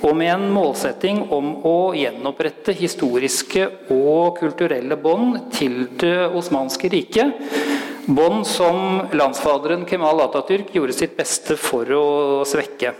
og 0.00 0.16
med 0.16 0.32
en 0.32 0.46
målsetting 0.54 1.20
om 1.36 1.50
å 1.68 1.76
gjenopprette 1.92 2.72
historiske 2.78 3.66
og 3.92 4.40
kulturelle 4.40 4.96
bånd 4.96 5.52
til 5.52 5.84
det 6.00 6.30
osmanske 6.32 6.88
riket 6.96 7.36
Bånd 8.02 8.48
som 8.50 9.04
landsfaderen 9.14 9.84
Kemal 9.86 10.24
Atatürk 10.24 10.72
gjorde 10.74 10.96
sitt 10.96 11.12
beste 11.14 11.54
for 11.54 11.86
å 11.94 12.06
svekke. 12.48 12.96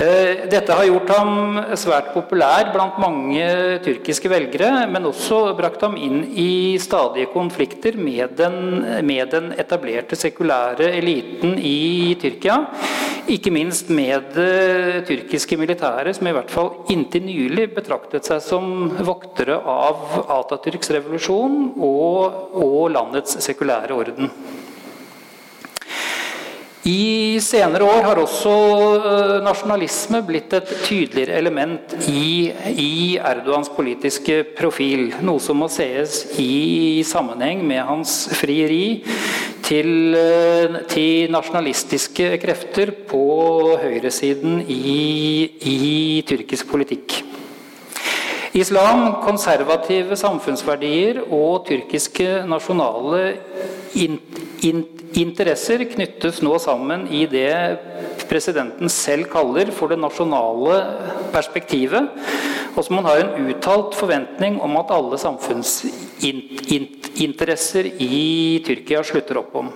Eh, 0.00 0.46
dette 0.48 0.72
har 0.72 0.86
gjort 0.88 1.10
ham 1.12 1.58
svært 1.76 2.06
populær 2.14 2.70
blant 2.72 2.96
mange 3.02 3.42
tyrkiske 3.84 4.30
velgere, 4.32 4.86
men 4.88 5.04
også 5.04 5.42
brakt 5.58 5.82
ham 5.84 5.98
inn 6.00 6.22
i 6.40 6.78
stadige 6.80 7.28
konflikter 7.34 7.98
med 8.00 8.32
den, 8.38 8.56
med 9.04 9.28
den 9.34 9.50
etablerte 9.60 10.16
sekulære 10.16 10.88
eliten 11.02 11.58
i 11.60 12.16
Tyrkia. 12.22 12.56
Ikke 13.28 13.52
minst 13.52 13.92
med 13.92 14.32
det 14.38 15.04
tyrkiske 15.10 15.60
militæret, 15.60 16.16
som 16.16 16.30
i 16.30 16.32
hvert 16.32 16.54
fall 16.54 16.72
inntil 16.88 17.26
nylig 17.28 17.68
betraktet 17.76 18.24
seg 18.24 18.40
som 18.40 18.88
voktere 19.04 19.60
av 19.60 20.00
Atatürks 20.40 20.94
revolusjon 20.96 21.74
og, 21.76 22.56
og 22.56 22.88
landets 22.96 23.36
sekulære 23.44 24.00
orden. 24.00 24.32
I 26.88 27.36
senere 27.44 27.84
år 27.84 28.06
har 28.06 28.18
også 28.22 28.52
eh, 28.96 29.34
nasjonalisme 29.44 30.22
blitt 30.24 30.54
et 30.56 30.70
tydeligere 30.86 31.36
element 31.36 31.92
i, 32.08 32.48
i, 32.72 33.18
Erdogans 33.20 33.68
politiske 33.74 34.38
profil. 34.56 35.10
Noe 35.20 35.42
som 35.44 35.60
må 35.60 35.68
sees 35.68 36.22
i 36.40 37.02
sammenheng 37.04 37.60
med 37.68 37.84
hans 37.84 38.14
frieri 38.32 39.02
til, 39.66 40.16
eh, 40.16 40.80
til 40.88 41.28
nasjonalistiske 41.36 42.32
krefter 42.40 42.94
på 43.10 43.26
høyresiden 43.82 44.62
i, 44.64 45.50
i 45.60 45.78
tyrkisk 46.24 46.72
politikk. 46.72 47.20
Islam, 48.50 49.22
konservative 49.22 50.16
samfunnsverdier 50.18 51.20
og 51.30 51.68
tyrkiske 51.68 52.42
nasjonale 52.50 53.38
in, 53.94 54.18
in, 54.66 54.82
interesser 55.14 55.84
knyttes 55.92 56.42
nå 56.42 56.58
sammen 56.58 57.06
i 57.14 57.30
det 57.30 57.78
presidenten 58.30 58.88
selv 58.90 59.24
kaller 59.30 59.70
for 59.74 59.88
det 59.90 59.98
nasjonale 60.02 60.82
perspektivet, 61.30 62.10
og 62.74 62.84
som 62.86 62.96
han 62.98 63.06
har 63.06 63.18
en 63.22 63.46
uttalt 63.52 63.94
forventning 63.98 64.60
om 64.62 64.76
at 64.82 64.90
alle 64.98 65.18
samfunnsinteresser 65.22 67.84
i 68.02 68.62
Tyrkia 68.66 69.02
slutter 69.06 69.38
opp 69.44 69.52
om. 69.62 69.68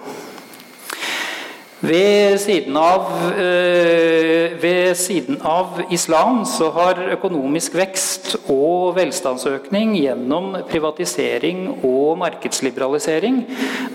Ved 1.80 2.38
siden, 2.38 2.76
av, 2.76 3.32
øh, 3.38 4.62
ved 4.62 4.94
siden 4.94 5.40
av 5.42 5.80
islam 5.90 6.44
så 6.44 6.70
har 6.70 7.00
økonomisk 7.12 7.74
vekst 7.74 8.36
og 8.48 8.94
velstandsøkning 8.96 9.96
gjennom 9.98 10.54
privatisering 10.70 11.66
og 11.84 12.18
markedsliberalisering 12.22 13.42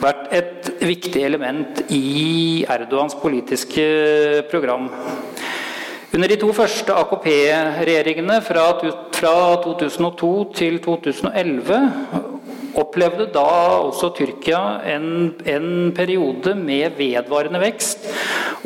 vært 0.01 0.27
et 0.35 0.69
viktig 0.81 1.23
element 1.23 1.81
i 1.89 2.65
Erdogans 2.69 3.15
politiske 3.21 3.87
program. 4.51 4.91
Under 6.13 6.27
de 6.27 6.35
to 6.41 6.51
første 6.53 6.93
AKP-regjeringene 6.93 8.41
fra 8.41 8.71
2002 8.81 10.53
til 10.53 10.79
2011 10.83 12.38
opplevde 12.77 13.29
da 13.33 13.45
også 13.81 14.11
Tyrkia 14.17 14.59
en, 14.93 15.07
en, 15.47 15.67
periode 15.95 16.53
med 16.57 16.97
vedvarende 16.97 17.61
vekst 17.61 18.07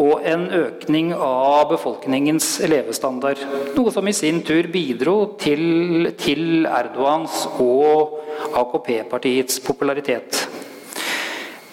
og 0.01 0.25
en 0.27 0.47
økning 0.57 1.13
av 1.13 1.69
befolkningens 1.71 2.55
levestandard. 2.69 3.41
Noe 3.77 3.93
som 3.93 4.07
i 4.09 4.15
sin 4.15 4.41
tur 4.45 4.67
bidro 4.73 5.17
til, 5.41 6.13
til 6.19 6.65
Erdogans 6.65 7.45
og 7.61 8.19
AKP-partiets 8.59 9.61
popularitet. 9.63 10.45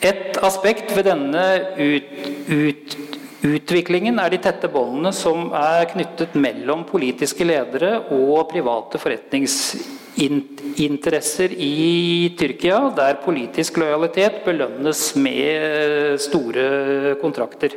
Et 0.01 0.37
aspekt 0.41 0.95
ved 0.97 1.11
denne 1.11 1.47
ut, 1.77 2.13
ut, 2.49 2.99
utviklingen 3.45 4.21
er 4.21 4.33
de 4.33 4.41
tette 4.41 4.69
båndene 4.73 5.13
som 5.17 5.51
er 5.57 5.89
knyttet 5.93 6.37
mellom 6.41 6.87
politiske 6.89 7.45
ledere 7.49 7.99
og 8.17 8.47
private 8.53 9.01
forretningsinteresser 9.01 9.99
interesser 10.21 11.53
i 11.57 12.35
Tyrkia, 12.39 12.91
der 12.97 13.21
politisk 13.25 13.77
lojalitet 13.81 14.45
belønnes 14.45 15.15
med 15.17 16.21
store 16.21 17.17
kontrakter. 17.23 17.77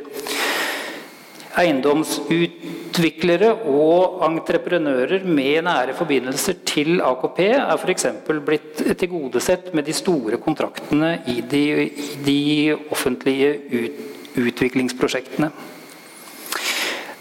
Eiendomsutviklere 1.54 3.52
og 3.70 4.24
entreprenører 4.26 5.22
med 5.24 5.62
nære 5.68 5.94
forbindelser 5.94 6.54
til 6.66 6.98
AKP 7.04 7.38
er 7.46 7.76
f.eks. 7.78 8.06
blitt 8.46 8.82
tilgodesett 8.98 9.70
med 9.74 9.86
de 9.86 9.94
store 9.94 10.40
kontraktene 10.42 11.22
i 11.30 11.40
de, 11.46 11.62
i 11.86 12.16
de 12.26 12.40
offentlige 12.90 13.54
ut, 13.70 14.02
utviklingsprosjektene. 14.34 15.52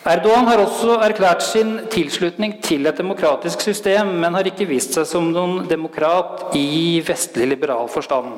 Erdogan 0.04 0.50
har 0.50 0.60
også 0.60 0.98
erklært 1.00 1.46
sin 1.48 1.78
tilslutning 1.88 2.58
til 2.60 2.90
et 2.90 2.98
demokratisk 3.00 3.62
system, 3.64 4.10
men 4.20 4.36
har 4.36 4.44
ikke 4.50 4.66
vist 4.68 4.98
seg 4.98 5.06
som 5.08 5.30
noen 5.32 5.62
demokrat 5.70 6.50
i 6.60 7.00
vestlig 7.08 7.46
liberal 7.54 7.88
forstand. 7.88 8.34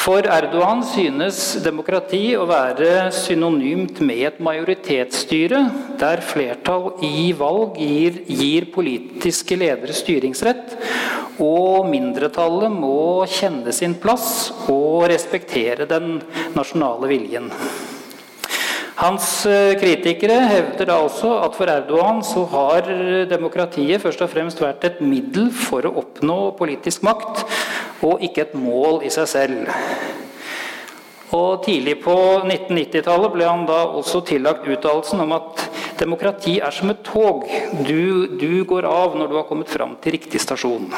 For 0.00 0.24
Erdogan 0.32 0.80
synes 0.86 1.58
demokrati 1.60 2.22
å 2.40 2.46
være 2.48 3.10
synonymt 3.12 4.00
med 4.00 4.22
et 4.30 4.38
majoritetsstyre, 4.46 5.60
der 6.00 6.22
flertall 6.24 6.94
i 7.04 7.34
valg 7.36 7.76
gir, 7.76 8.22
gir 8.24 8.68
politiske 8.72 9.58
ledere 9.60 9.92
styringsrett, 9.98 10.72
og 11.36 11.84
mindretallet 11.90 12.72
må 12.72 13.26
kjenne 13.28 13.76
sin 13.76 13.98
plass 14.00 14.54
og 14.72 15.04
respektere 15.12 15.84
den 15.90 16.22
nasjonale 16.56 17.12
viljen. 17.12 17.52
Hans 18.96 19.44
eh, 19.44 19.74
kritikere 19.76 20.38
hevder 20.48 20.88
da 20.88 20.94
også 21.04 21.34
at 21.44 21.56
for 21.58 21.68
Erdogan 21.68 22.22
så 22.24 22.46
har 22.48 22.88
demokratiet 23.28 24.00
først 24.00 24.22
og 24.24 24.30
fremst 24.32 24.62
vært 24.62 24.86
et 24.88 25.02
middel 25.04 25.50
for 25.52 25.84
å 25.84 25.92
oppnå 26.00 26.38
politisk 26.56 27.04
makt, 27.04 27.44
og 28.06 28.24
ikke 28.24 28.46
et 28.46 28.56
mål 28.56 29.02
i 29.04 29.12
seg 29.12 29.28
selv. 29.28 29.68
Og 31.36 31.64
Tidlig 31.66 31.98
på 32.04 32.14
1990-tallet 32.46 33.32
ble 33.34 33.48
han 33.48 33.66
da 33.68 33.82
også 33.98 34.22
tillagt 34.28 34.64
uttalelsen 34.64 35.24
om 35.24 35.34
at 35.36 35.64
demokrati 35.98 36.60
er 36.62 36.72
som 36.72 36.92
et 36.92 37.02
tog. 37.04 37.44
Du, 37.84 38.38
du 38.38 38.62
går 38.68 38.86
av 38.88 39.18
når 39.18 39.28
du 39.28 39.36
har 39.40 39.48
kommet 39.50 39.72
fram 39.72 39.96
til 40.00 40.16
riktig 40.16 40.40
stasjon. 40.40 40.88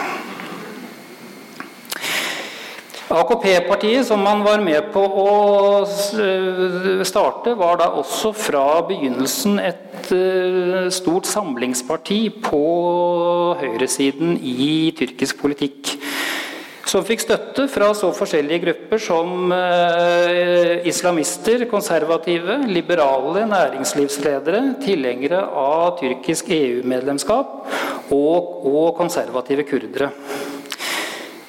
AKP-partiet, 3.08 4.04
som 4.04 4.20
man 4.20 4.42
var 4.44 4.60
med 4.60 4.90
på 4.92 5.00
å 5.00 5.84
starte, 7.08 7.54
var 7.56 7.78
da 7.80 7.86
også 7.96 8.34
fra 8.36 8.64
begynnelsen 8.88 9.56
et 9.64 10.10
eh, 10.12 10.90
stort 10.92 11.28
samlingsparti 11.28 12.20
på 12.44 12.60
høyresiden 13.62 14.36
i 14.44 14.92
tyrkisk 14.98 15.40
politikk. 15.40 15.96
som 16.88 17.04
fikk 17.04 17.20
støtte 17.20 17.66
fra 17.68 17.90
så 17.92 18.08
forskjellige 18.16 18.62
grupper 18.62 19.00
som 19.00 19.52
eh, 19.52 20.86
islamister, 20.88 21.66
konservative, 21.68 22.58
liberale 22.68 23.44
næringslivsledere, 23.48 24.62
tilhengere 24.84 25.42
av 25.52 25.98
tyrkisk 26.00 26.48
EU-medlemskap 26.48 28.12
og 28.12 28.96
konservative 28.96 29.68
kurdere. 29.68 30.12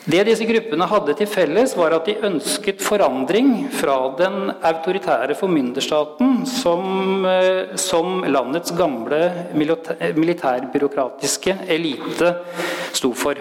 Det 0.10 0.24
disse 0.26 0.42
gruppene 0.48 0.88
hadde 0.90 1.14
til 1.20 1.28
felles, 1.30 1.76
var 1.78 1.94
at 1.94 2.08
de 2.10 2.16
ønsket 2.26 2.80
forandring 2.82 3.68
fra 3.78 3.98
den 4.18 4.48
autoritære 4.66 5.36
formynderstaten 5.38 6.48
som, 6.50 7.26
eh, 7.30 7.76
som 7.78 8.24
landets 8.26 8.74
gamle 8.74 9.20
militærbyråkratiske 9.54 11.60
elite 11.68 12.34
sto 12.92 13.14
for. 13.14 13.36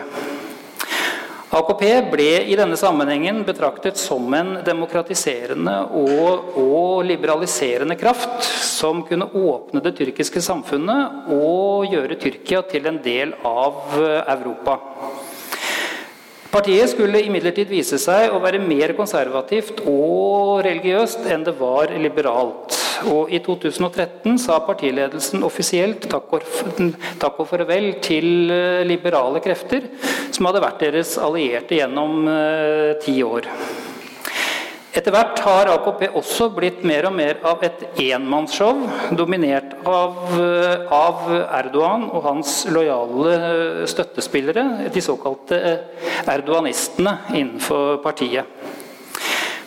AKP 1.49 2.13
ble 2.13 2.29
i 2.53 2.57
denne 2.61 2.77
sammenhengen 2.77 3.41
betraktet 3.49 3.97
som 3.97 4.29
en 4.37 4.59
demokratiserende 4.67 5.79
og, 5.97 6.53
og, 6.61 7.07
liberaliserende 7.09 7.97
kraft 7.97 8.45
som 8.45 9.01
kunne 9.09 9.31
åpne 9.33 9.81
det 9.81 9.95
tyrkiske 9.97 10.45
samfunnet 10.45 11.33
og 11.33 11.89
gjøre 11.89 12.21
Tyrkia 12.21 12.61
til 12.69 12.85
en 12.91 13.01
del 13.01 13.33
av 13.49 13.97
Europa. 13.97 14.77
Partiet 16.49 16.89
skulle 16.89 17.21
imidlertid 17.27 17.69
vise 17.69 17.99
seg 18.01 18.33
å 18.33 18.39
være 18.41 18.61
mer 18.63 18.95
konservativt 18.97 19.83
og 19.85 20.63
religiøst 20.65 21.27
enn 21.29 21.45
det 21.45 21.53
var 21.59 21.93
liberalt. 22.01 22.79
Og 23.13 23.29
I 23.29 23.43
2013 23.45 24.39
sa 24.41 24.57
partiledelsen 24.65 25.45
offisielt 25.45 26.09
takk 26.09 26.33
og 26.33 27.45
farvel 27.51 27.91
til 28.03 28.49
eh, 28.51 28.81
liberale 28.89 29.45
krefter, 29.45 29.91
som 30.33 30.49
hadde 30.49 30.65
vært 30.65 30.87
deres 30.87 31.19
allierte 31.21 31.83
gjennom 31.83 32.25
eh, 32.33 32.97
ti 33.05 33.21
år. 33.23 33.53
Etter 34.99 35.15
hvert 35.15 35.39
har 35.45 35.69
AKP 35.71 36.09
også 36.19 36.49
blitt 36.57 36.81
mer 36.87 37.07
og 37.07 37.13
mer 37.15 37.39
av 37.47 37.61
et 37.63 37.85
enmannsshow, 38.03 38.81
dominert 39.15 39.77
av, 39.87 40.17
eh, 40.35 40.89
av, 40.91 41.21
Erdogan 41.61 42.09
og 42.11 42.25
hans 42.25 42.65
lojale 42.67 43.87
støttespillere, 43.87 44.91
de 44.91 45.01
såkalte 45.05 45.61
erdoganistene 46.27 47.15
innenfor 47.31 48.03
partiet. 48.03 48.45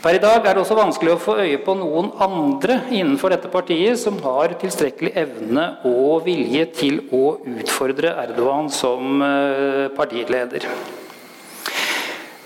Per 0.02 0.18
i 0.18 0.20
dag 0.20 0.42
er 0.44 0.56
det 0.58 0.64
også 0.66 0.76
vanskelig 0.76 1.14
å 1.14 1.22
få 1.22 1.38
øye 1.46 1.60
på 1.64 1.78
noen 1.78 2.10
andre 2.20 2.82
innenfor 2.90 3.32
dette 3.32 3.52
partiet 3.54 4.00
som 4.02 4.18
har 4.26 4.58
tilstrekkelig 4.60 5.14
evne 5.16 5.68
og 5.86 6.26
vilje 6.26 6.66
til 6.76 7.04
å 7.14 7.38
utfordre 7.54 8.18
Erdogan 8.26 8.68
som 8.74 9.22
eh, 9.22 9.88
partileder. 9.96 10.68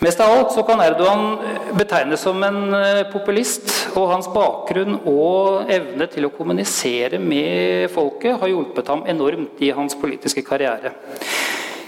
Mest 0.06 0.20
av 0.22 0.32
alt 0.32 0.52
så 0.54 0.62
kan 0.62 0.82
Erdogan 0.84 1.40
eh, 1.42 1.70
betegnes 1.74 2.22
som 2.22 2.44
en 2.46 2.74
eh, 2.78 3.08
populist, 3.10 3.72
og 3.98 4.12
hans 4.12 4.28
bakgrunn 4.30 5.00
og 5.10 5.72
evne 5.72 6.06
til 6.12 6.28
å 6.28 6.34
kommunisere 6.36 7.18
med 7.18 7.90
folket 7.90 8.38
har 8.38 8.52
hjulpet 8.52 8.92
ham 8.92 9.02
enormt 9.10 9.64
i 9.66 9.72
hans 9.74 9.98
politiske 9.98 10.44
karriere. 10.46 10.92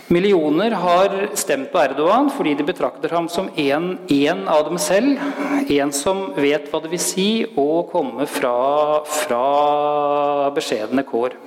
Millioner 0.09 0.73
har 0.81 1.13
stemt 1.37 1.69
på 1.69 1.83
Erdogan 1.83 2.31
fordi 2.33 2.55
de 2.57 2.65
betrakter 2.65 3.13
ham 3.13 3.29
som 3.29 3.51
en, 3.53 3.89
en, 4.09 4.43
av 4.49 4.65
dem 4.65 4.81
selv. 4.81 5.21
En 5.69 5.93
som 5.93 6.31
vet 6.39 6.71
hva 6.71 6.81
det 6.81 6.95
vil 6.95 7.03
si 7.03 7.29
å 7.53 7.83
komme 7.91 8.25
fra, 8.25 9.03
fra 9.05 9.43
beskjedne 10.57 11.05
kår. 11.05 11.37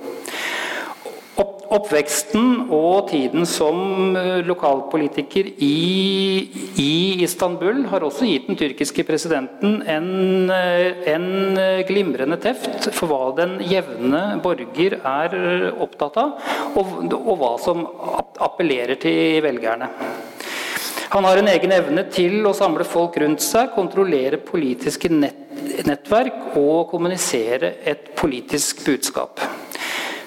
Oppveksten 1.71 2.65
og 2.75 3.07
tiden 3.13 3.45
som 3.47 4.15
eh, 4.19 4.41
lokalpolitiker 4.43 5.53
i, 5.63 6.49
i, 6.75 6.95
Istanbul 7.23 7.85
har 7.87 8.03
også 8.03 8.27
gitt 8.27 8.49
den 8.49 8.59
tyrkiske 8.59 9.05
presidenten 9.07 9.77
en, 9.87 10.49
eh, 10.51 11.07
en, 11.13 11.29
eh, 11.55 11.85
glimrende 11.87 12.35
teft 12.43 12.89
for 12.91 13.07
hva 13.07 13.29
den 13.39 13.55
jevne 13.63 14.41
borger 14.43 14.97
er 14.99 15.37
opptatt 15.71 16.19
av, 16.19 16.51
og, 16.75 17.15
og 17.15 17.31
hva 17.39 17.53
som 17.63 17.87
appellerer 18.43 18.99
til 18.99 19.39
velgerne. 19.47 19.87
Han 21.15 21.23
har 21.27 21.39
en 21.39 21.53
egen 21.53 21.71
evne 21.75 22.03
til 22.11 22.43
å 22.47 22.55
samle 22.55 22.83
folk 22.87 23.15
rundt 23.23 23.43
seg, 23.43 23.71
kontrollere 23.75 24.43
politiske 24.43 25.11
nett, 25.11 25.39
nettverk 25.87 26.55
og 26.59 26.91
kommunisere 26.91 27.77
et 27.87 28.11
politisk 28.19 28.83
budskap. 28.87 29.39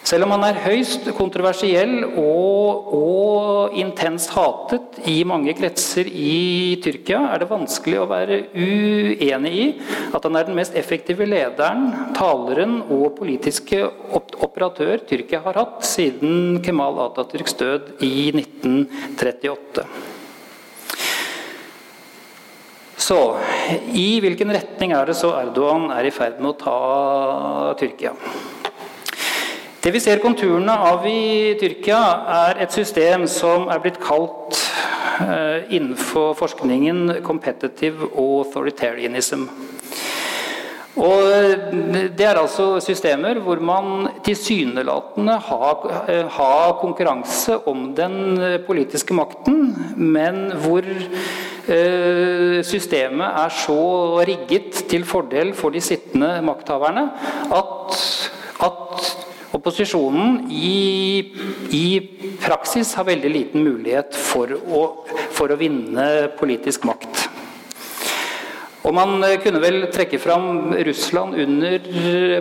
Selv 0.05 0.27
om 0.27 0.35
han 0.35 0.43
er 0.45 0.59
høyst 0.67 1.07
kontroversiell 1.17 2.03
og, 2.21 2.91
og, 2.93 3.77
intenst 3.81 4.35
hatet 4.37 4.99
i 5.09 5.17
mange 5.27 5.55
kretser 5.57 6.07
i 6.07 6.77
Tyrkia, 6.85 7.23
er 7.33 7.41
det 7.41 7.49
vanskelig 7.49 8.03
å 8.03 8.09
være 8.11 8.37
uenig 8.53 9.53
i 9.57 9.65
at 10.15 10.27
han 10.29 10.37
er 10.37 10.45
den 10.47 10.59
mest 10.59 10.77
effektive 10.77 11.25
lederen, 11.27 11.89
taleren 12.15 12.83
og 12.85 13.15
politiske 13.17 13.81
operatør 14.15 15.07
Tyrkia 15.09 15.41
har 15.47 15.57
hatt 15.63 15.89
siden 15.89 16.61
Kemal 16.65 17.01
Atatürks 17.09 17.57
død 17.59 18.05
i 18.05 18.29
1938. 18.37 19.87
Så 23.05 23.21
i 23.97 24.21
hvilken 24.23 24.53
retning 24.55 24.93
er 24.95 25.09
det 25.09 25.17
så 25.19 25.33
Erdogan 25.41 25.89
er 25.97 26.07
i 26.07 26.13
ferd 26.15 26.39
med 26.45 26.53
å 26.53 26.59
ta 26.61 26.79
Tyrkia? 27.81 28.13
Det 29.85 29.91
vi 29.93 30.01
ser 30.01 30.17
konturene 30.17 30.73
av 30.81 31.03
i 31.05 31.53
Tyrkia, 31.61 31.99
er 32.33 32.61
et 32.65 32.73
system 32.73 33.27
som 33.29 33.67
er 33.69 33.83
blitt 33.85 33.99
kalt 34.01 34.57
eh, 35.21 35.67
innenfor 35.77 36.31
forskningen 36.39 37.19
'competitive 37.21 38.09
authoritarianism'. 38.17 39.43
Og 40.97 41.21
eh, 41.29 42.09
Det 42.17 42.25
er 42.25 42.41
altså 42.41 42.81
systemer 42.81 43.43
hvor 43.45 43.61
man 43.61 44.09
tilsynelatende 44.25 45.37
har, 45.51 45.85
eh, 46.09 46.25
har 46.33 46.81
konkurranse 46.81 47.59
om 47.69 47.93
den 47.95 48.41
politiske 48.67 49.13
makten, 49.13 49.77
men 49.97 50.49
hvor 50.65 50.81
systemet 52.65 53.37
er 53.45 53.49
så 53.49 54.25
rigget 54.25 54.85
til 54.89 55.05
fordel 55.05 55.55
for 55.55 55.71
de 55.71 55.81
sittende 55.81 56.43
makthaverne 56.45 57.09
at, 57.53 58.01
at 58.61 59.24
Opposisjonen 59.55 60.49
i, 60.51 61.33
i, 61.71 61.87
praksis 62.43 62.91
har 62.99 63.07
veldig 63.07 63.31
liten 63.31 63.63
mulighet 63.65 64.17
for 64.19 64.51
å, 64.51 64.81
for 65.33 65.55
å 65.55 65.59
vinne 65.61 66.07
politisk 66.39 66.85
makt. 66.89 67.29
Og 68.85 68.93
Man 68.93 69.23
kunne 69.41 69.63
vel 69.63 69.87
trekke 69.95 70.19
fram 70.21 70.75
Russland 70.85 71.39
under 71.41 71.87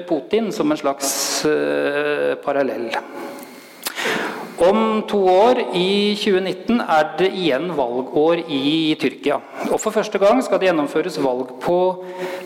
Putin 0.10 0.50
som 0.52 0.74
en 0.74 0.82
slags 0.82 1.14
uh, 1.48 2.34
parallell. 2.44 2.90
Om 4.64 5.04
to 5.10 5.18
år, 5.28 5.60
i 5.76 6.16
2019, 6.16 6.78
er 6.80 7.08
det 7.20 7.28
igjen 7.36 7.72
valgår 7.76 8.46
i 8.48 8.94
Tyrkia. 9.02 9.42
Og 9.74 9.80
For 9.82 9.92
første 9.92 10.22
gang 10.22 10.40
skal 10.46 10.62
det 10.62 10.70
gjennomføres 10.70 11.18
valg 11.20 11.52
på 11.64 11.80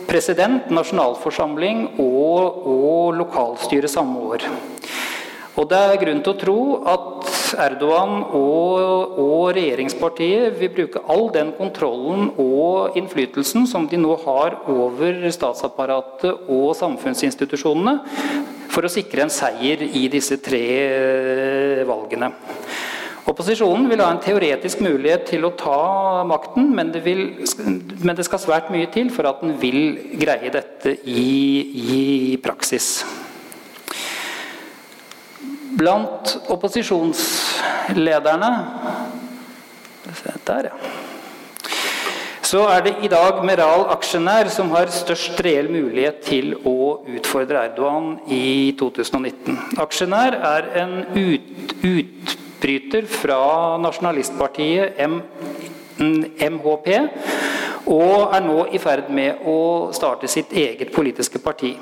president, 0.08 0.66
nasjonalforsamling 0.74 1.84
og, 2.02 2.64
og 2.72 3.14
lokalstyre 3.20 3.90
samme 3.92 4.24
år. 4.32 4.48
Og 5.58 5.68
Det 5.70 5.78
er 5.78 6.00
grunn 6.00 6.24
til 6.24 6.34
å 6.34 6.40
tro 6.40 6.58
at 6.90 7.37
Erdogan 7.56 8.22
og, 8.36 9.14
og, 9.18 9.44
regjeringspartiet 9.56 10.58
vil 10.60 10.72
bruke 10.74 11.02
all 11.08 11.28
den 11.34 11.52
kontrollen 11.56 12.32
og 12.36 12.98
innflytelsen 12.98 13.66
som 13.70 13.86
de 13.88 14.00
nå 14.00 14.16
har 14.24 14.58
over 14.68 15.24
statsapparatet 15.32 16.48
og 16.52 16.74
samfunnsinstitusjonene, 16.78 17.98
for 18.68 18.84
å 18.84 18.92
sikre 18.92 19.24
en 19.24 19.32
seier 19.32 19.82
i 19.86 20.06
disse 20.12 20.36
tre 20.44 20.64
eh, 20.84 21.84
valgene. 21.88 22.32
Opposisjonen 23.28 23.90
vil 23.90 24.00
ha 24.00 24.08
en 24.12 24.22
teoretisk 24.24 24.80
mulighet 24.84 25.26
til 25.28 25.44
å 25.44 25.52
ta 25.58 25.78
makten, 26.28 26.70
men 26.76 26.92
det, 26.94 27.02
vil, 27.04 27.26
men 28.00 28.16
det 28.16 28.24
skal 28.24 28.40
svært 28.40 28.72
mye 28.72 28.88
til 28.92 29.12
for 29.12 29.28
at 29.28 29.42
den 29.44 29.58
vil 29.60 29.98
greie 30.16 30.52
dette 30.54 30.96
i, 31.04 31.32
i 31.76 32.02
praksis. 32.44 33.02
Blant 35.78 36.32
opposisjonslederne 36.50 38.50
Der, 40.48 40.64
ja. 40.64 40.70
Så 42.48 42.62
er 42.64 42.80
det 42.80 42.94
i 43.04 43.08
dag 43.12 43.42
Meral 43.44 43.82
Aksjonær 43.92 44.48
som 44.50 44.70
har 44.72 44.88
størst 44.90 45.36
reell 45.44 45.68
mulighet 45.68 46.22
til 46.24 46.54
å 46.66 47.04
utfordre 47.18 47.66
Erdogan 47.68 48.14
i 48.32 48.72
2019. 48.80 49.58
Aksjonær 49.84 50.38
er 50.48 50.70
en 50.80 50.94
ut, 51.12 51.76
utbryter 51.84 53.04
fra 53.12 53.42
nasjonalistpartiet 53.84 54.96
M, 55.04 55.20
MHP 56.00 56.88
og 57.88 58.32
er 58.32 58.48
nå 58.48 58.64
i 58.72 58.80
ferd 58.80 59.12
med 59.12 59.44
å 59.44 59.58
starte 59.96 60.30
sitt 60.32 60.56
eget 60.56 60.94
politiske 60.96 61.44
parti. 61.44 61.76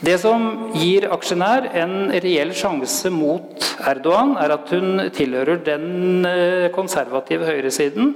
Det 0.00 0.14
som 0.16 0.70
gir 0.72 1.04
aksjonær 1.12 1.66
en 1.76 2.08
reell 2.24 2.54
sjanse 2.56 3.10
mot 3.12 3.66
Erdogan, 3.84 4.30
er 4.40 4.54
at 4.54 4.70
hun 4.72 5.02
tilhører 5.12 5.58
den 5.60 6.24
eh, 6.24 6.68
konservative 6.72 7.44
høyresiden 7.44 8.14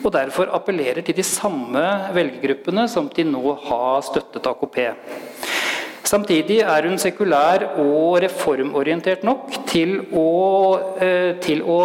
og 0.00 0.14
derfor 0.14 0.48
appellerer 0.56 1.04
til 1.04 1.18
de 1.18 1.24
samme 1.26 1.82
velgergruppene 2.16 2.86
som 2.88 3.10
de 3.12 3.26
nå 3.28 3.52
har 3.66 4.00
støttet 4.06 4.48
AKP. 4.48 4.78
Samtidig 6.08 6.62
er 6.62 6.88
hun 6.88 6.96
sekulær 7.02 7.66
og 7.82 8.22
reformorientert 8.24 9.28
nok 9.28 9.58
til 9.68 9.98
å, 10.16 10.30
eh, 11.04 11.36
til 11.44 11.60
å 11.68 11.82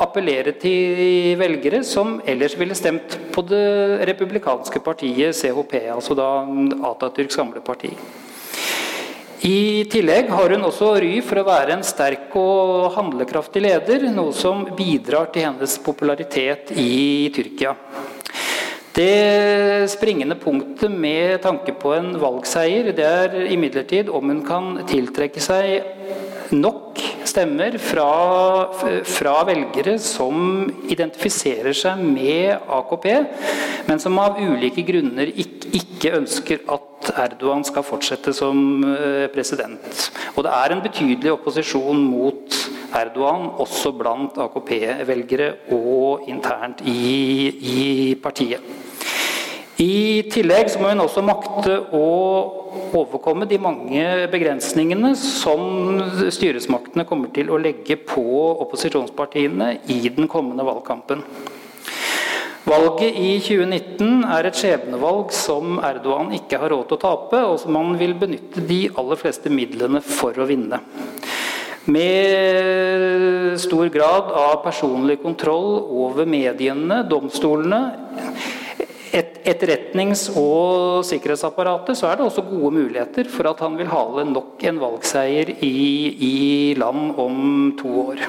appellere 0.00 0.56
til 0.56 1.36
velgere 1.36 1.82
som 1.84 2.16
ellers 2.24 2.56
ville 2.56 2.78
stemt 2.78 3.18
på 3.34 3.44
det 3.44 4.08
republikanske 4.08 4.80
partiet 4.80 5.36
CHP, 5.36 5.82
altså 5.98 6.16
da 6.16 6.30
Atatürks 6.94 7.36
gamle 7.36 7.60
parti. 7.60 7.92
I 9.40 9.86
tillegg 9.88 10.28
har 10.28 10.52
hun 10.52 10.66
også 10.68 10.90
ry 11.00 11.14
for 11.24 11.40
å 11.40 11.46
være 11.46 11.72
en 11.72 11.84
sterk 11.86 12.34
og 12.36 12.90
handlekraftig 12.92 13.62
leder, 13.64 14.02
noe 14.12 14.34
som 14.36 14.66
bidrar 14.76 15.30
til 15.32 15.46
hennes 15.48 15.78
popularitet 15.80 16.74
i 16.76 17.30
Tyrkia. 17.32 17.72
Det 18.92 19.86
springende 19.88 20.36
punktet 20.36 20.92
med 20.92 21.38
tanke 21.44 21.72
på 21.78 21.94
en 21.96 22.10
valgseier 22.20 22.90
det 22.92 23.06
er 23.06 23.36
imidlertid 23.54 24.10
om 24.12 24.28
hun 24.28 24.42
kan 24.44 24.82
tiltrekke 24.90 25.40
seg 25.40 26.50
nok 26.52 27.00
stemmer 27.30 27.78
fra, 27.80 28.10
fra, 29.06 29.34
velgere 29.48 29.96
som 30.02 30.66
identifiserer 30.90 31.72
seg 31.76 32.02
med 32.02 32.58
AKP, 32.66 33.08
men 33.88 34.02
som 34.02 34.20
av 34.20 34.36
ulike 34.42 34.84
grunner 34.84 35.32
ikke, 35.32 35.70
ikke 35.80 36.16
ønsker 36.20 36.64
at 36.66 36.89
Erdogan 37.18 37.64
skal 37.66 37.86
fortsette 37.86 38.34
som 38.36 38.84
eh, 38.86 39.26
president. 39.32 40.10
Og 40.36 40.44
det 40.46 40.52
er 40.54 40.74
en 40.74 40.84
betydelig 40.84 41.32
opposisjon 41.34 42.04
mot 42.04 42.60
Erdogan, 42.96 43.50
også 43.62 43.92
blant 43.96 44.38
AKP-velgere 44.40 45.50
og 45.76 46.28
internt 46.30 46.82
i, 46.86 47.50
i 47.74 48.14
partiet. 48.22 48.62
I 49.80 50.28
tillegg 50.28 50.68
så 50.68 50.80
må 50.82 50.90
hun 50.90 51.00
også 51.06 51.22
makte 51.24 51.78
å 51.96 52.08
overkomme 52.98 53.46
de 53.48 53.56
mange 53.62 54.02
begrensningene 54.32 55.14
som 55.16 56.02
styresmaktene 56.28 57.06
kommer 57.08 57.32
til 57.32 57.48
å 57.48 57.60
legge 57.60 57.96
på 57.96 58.24
opposisjonspartiene 58.66 59.72
i 59.88 60.02
den 60.12 60.28
kommende 60.28 60.66
valgkampen. 60.68 61.24
Valget 62.68 63.16
i 63.16 63.30
2019 63.40 64.24
er 64.28 64.46
et 64.46 64.58
skjebnevalg 64.58 65.32
som 65.32 65.78
Erdogan 65.80 66.34
ikke 66.36 66.58
har 66.60 66.72
råd 66.74 66.90
til 66.90 66.98
å 66.98 67.02
tape, 67.02 67.40
og 67.48 67.56
som 67.62 67.78
han 67.78 67.94
vil 68.00 68.12
benytte 68.20 68.64
de 68.68 68.82
aller 69.00 69.20
fleste 69.20 69.52
midlene 69.52 70.02
for 70.04 70.36
å 70.36 70.48
vinne. 70.48 70.82
Med 71.90 73.56
stor 73.58 73.88
grad 73.90 74.28
av 74.36 74.58
personlig 74.66 75.16
kontroll 75.22 75.80
over 76.04 76.28
mediene, 76.28 77.00
domstolene, 77.08 77.80
et, 79.10 79.40
etterretnings- 79.48 80.28
og 80.36 81.00
sikkerhetsapparatet, 81.08 81.96
så 81.98 82.10
er 82.10 82.20
det 82.20 82.28
også 82.28 82.44
gode 82.46 82.74
muligheter 82.76 83.32
for 83.32 83.48
at 83.50 83.64
han 83.64 83.80
vil 83.80 83.90
hale 83.90 84.28
nok 84.28 84.62
en 84.68 84.84
valgseier 84.84 85.56
i, 85.64 85.74
i 86.28 86.36
land 86.78 87.16
om 87.18 87.42
to 87.80 87.96
år. 88.04 88.28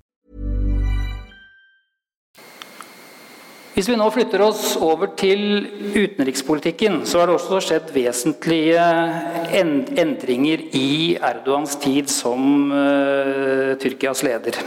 Hvis 3.71 3.87
vi 3.87 3.95
nå 3.95 4.09
flytter 4.11 4.41
oss 4.43 4.73
over 4.83 5.13
til 5.15 5.63
utenrikspolitikken, 5.95 7.05
så 7.07 7.21
har 7.21 7.29
det 7.29 7.37
også 7.37 7.61
skjedd 7.63 7.93
vesentlige 7.95 8.83
endringer 9.55 10.65
i 10.75 11.15
Erdogans 11.15 11.77
tid 11.79 12.11
som 12.11 12.67
uh, 12.67 13.71
Tyrkias 13.79 14.25
leder. 14.27 14.59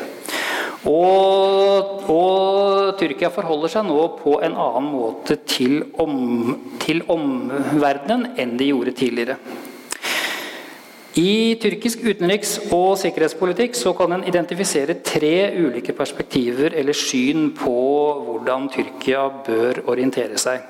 Og, 0.88 2.09
og, 2.12 2.95
Tyrkia 3.01 3.29
forholder 3.33 3.75
seg 3.75 3.87
nå 3.90 4.01
på 4.23 4.38
en 4.45 4.57
annen 4.57 4.88
måte 4.95 5.37
til, 5.53 5.83
om, 6.01 6.57
til 6.81 7.05
omverdenen 7.12 8.38
enn 8.40 8.57
de 8.57 8.73
gjorde 8.73 8.97
tidligere. 8.97 9.37
I 11.14 11.55
tyrkisk 11.62 12.00
utenriks- 12.03 12.57
og 12.74 12.96
sikkerhetspolitikk 12.98 13.77
så 13.79 13.92
kan 13.94 14.16
en 14.16 14.24
identifisere 14.27 14.96
tre 15.07 15.53
ulike 15.62 15.94
perspektiver 15.94 16.74
eller 16.74 16.96
syn 16.96 17.53
på 17.55 17.74
hvordan 18.27 18.66
Tyrkia 18.74 19.29
bør 19.46 19.85
orientere 19.92 20.40
seg. 20.42 20.64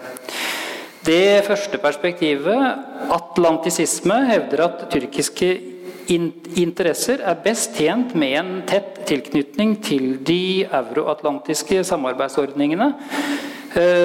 Det 1.05 1.45
første 1.47 1.81
perspektivet, 1.81 2.61
atlantisisme, 3.13 4.19
hevder 4.29 4.67
at 4.67 4.85
tyrkiske 4.93 5.49
interesser 6.13 7.25
er 7.25 7.41
best 7.41 7.79
tjent 7.81 8.13
med 8.13 8.37
en 8.37 8.53
tett 8.69 9.01
tilknytning 9.09 9.79
til 9.85 10.19
de 10.29 10.67
euroatlantiske 10.69 11.81
samarbeidsordningene 11.89 12.91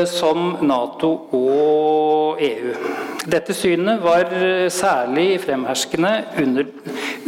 som 0.09 0.57
Nato 0.65 1.09
og 1.35 2.41
EU. 2.41 2.73
Dette 3.29 3.53
synet 3.53 4.01
var 4.01 4.31
særlig 4.73 5.41
fremherskende 5.43 6.13
under, 6.41 6.69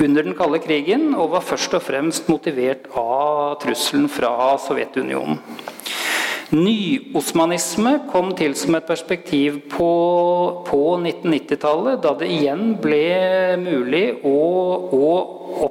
under 0.01 0.25
den 0.25 0.37
kalde 0.37 0.61
krigen, 0.63 1.11
og 1.13 1.35
var 1.35 1.45
først 1.45 1.75
og 1.77 1.85
fremst 1.85 2.29
motivert 2.31 2.89
av 2.97 3.59
trusselen 3.61 4.09
fra 4.09 4.55
Sovjetunionen. 4.61 5.39
Nyosmanisme 6.51 7.93
kom 8.11 8.33
til 8.35 8.57
som 8.59 8.75
et 8.75 8.87
perspektiv 8.89 9.61
på, 9.71 9.91
på 10.67 10.81
1990-tallet, 10.97 12.01
da 12.03 12.11
det 12.19 12.27
igjen 12.27 12.73
ble 12.83 13.55
mulig 13.61 14.03
å, 14.27 14.41
å 14.91 15.69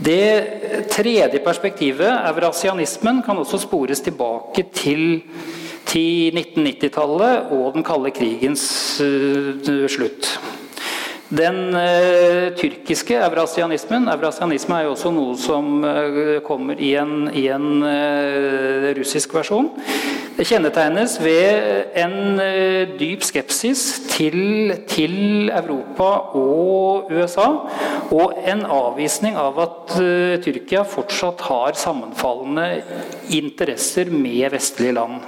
Det 0.00 0.86
tredje 0.88 1.42
perspektivet, 1.44 2.08
eurasianismen, 2.30 3.20
kan 3.22 3.36
også 3.36 3.58
spores 3.60 4.00
tilbake 4.00 4.64
til, 4.72 5.20
til 5.86 6.32
1990-tallet 6.40 7.52
og 7.52 7.74
den 7.74 7.84
kalde 7.84 8.12
krigens 8.16 8.64
uh, 9.04 9.84
slutt. 9.92 10.30
Den 11.30 11.74
uh, 11.74 12.50
tyrkiske 12.58 13.14
eurasianismen 13.14 14.08
Eurasianisme 14.10 14.80
er 14.80 14.88
jo 14.88 14.94
også 14.96 15.12
noe 15.14 15.36
som 15.38 15.84
uh, 15.84 16.40
kommer 16.46 16.80
i 16.82 16.96
en, 16.98 17.28
i 17.30 17.46
en 17.54 17.84
russisk 18.98 19.36
versjon. 19.38 19.70
Det 20.40 20.46
kjennetegnes 20.48 21.18
ved 21.20 21.96
en 22.00 22.38
eh, 22.40 22.88
dyp 22.96 23.20
skepsis 23.26 23.80
til, 24.08 24.72
til, 24.88 25.50
Europa 25.52 26.06
og 26.38 27.10
USA, 27.12 27.48
og 28.08 28.38
en 28.48 28.62
avvisning 28.64 29.36
av 29.36 29.60
at 29.60 29.94
uh, 29.98 30.38
Tyrkia 30.40 30.86
fortsatt 30.88 31.44
har 31.44 31.76
sammenfallende 31.76 32.68
interesser 33.36 34.08
med 34.08 34.54
vestlige 34.54 34.96
land. 34.96 35.20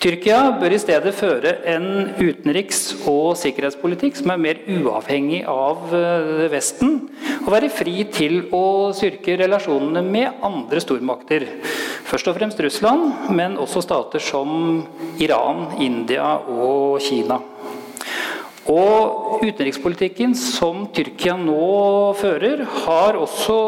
Tyrkia 0.00 0.38
bør 0.56 0.72
i 0.72 0.78
stedet 0.80 1.10
føre 1.12 1.50
en 1.68 2.14
utenriks- 2.16 2.94
og 3.04 3.34
sikkerhetspolitikk 3.36 4.16
som 4.16 4.30
er 4.32 4.40
mer 4.40 4.62
uavhengig 4.64 5.42
av 5.44 5.92
eh, 5.92 6.46
Vesten, 6.48 6.94
og 7.42 7.50
være 7.52 7.68
fri 7.68 8.06
til 8.08 8.46
å 8.56 8.94
styrke 8.96 9.36
relasjonene 9.42 10.00
med 10.00 10.40
andre 10.46 10.80
stormakter. 10.80 11.44
Først 12.08 12.32
og 12.32 12.38
fremst 12.40 12.64
Russland, 12.64 13.28
men 13.36 13.60
også 13.60 13.84
stater 13.84 14.24
som 14.24 14.80
Iran, 15.20 15.66
India 15.84 16.32
og 16.48 16.96
Kina. 17.04 17.42
Og 18.72 19.44
utenrikspolitikken 19.44 20.32
som 20.32 20.86
Tyrkia 20.96 21.36
nå 21.36 22.14
fører, 22.16 22.64
har 22.86 23.20
også 23.20 23.62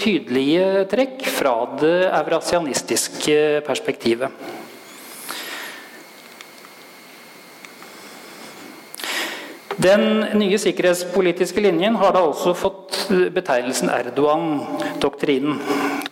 tydelige 0.00 0.86
trekk 0.88 1.28
fra 1.28 1.58
det 1.76 1.98
eurasianistiske 2.08 3.66
perspektivet. 3.68 4.64
Den 9.76 10.24
nye 10.40 10.56
sikkerhetspolitiske 10.56 11.60
linjen 11.60 11.98
har 12.00 12.14
da 12.16 12.22
også 12.24 12.54
fått 12.56 12.96
betegnelsen 13.36 13.90
Erdogan-doktrinen. 13.92 15.58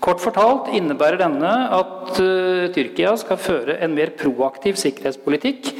Kort 0.04 0.20
fortalt 0.20 0.68
innebærer 0.76 1.16
denne 1.22 1.52
at 1.72 2.10
uh, 2.20 2.66
Tyrkia 2.74 3.14
skal 3.16 3.40
føre 3.40 3.78
en 3.80 3.94
mer 3.96 4.12
proaktiv 4.20 4.76
sikkerhetspolitikk 4.82 5.70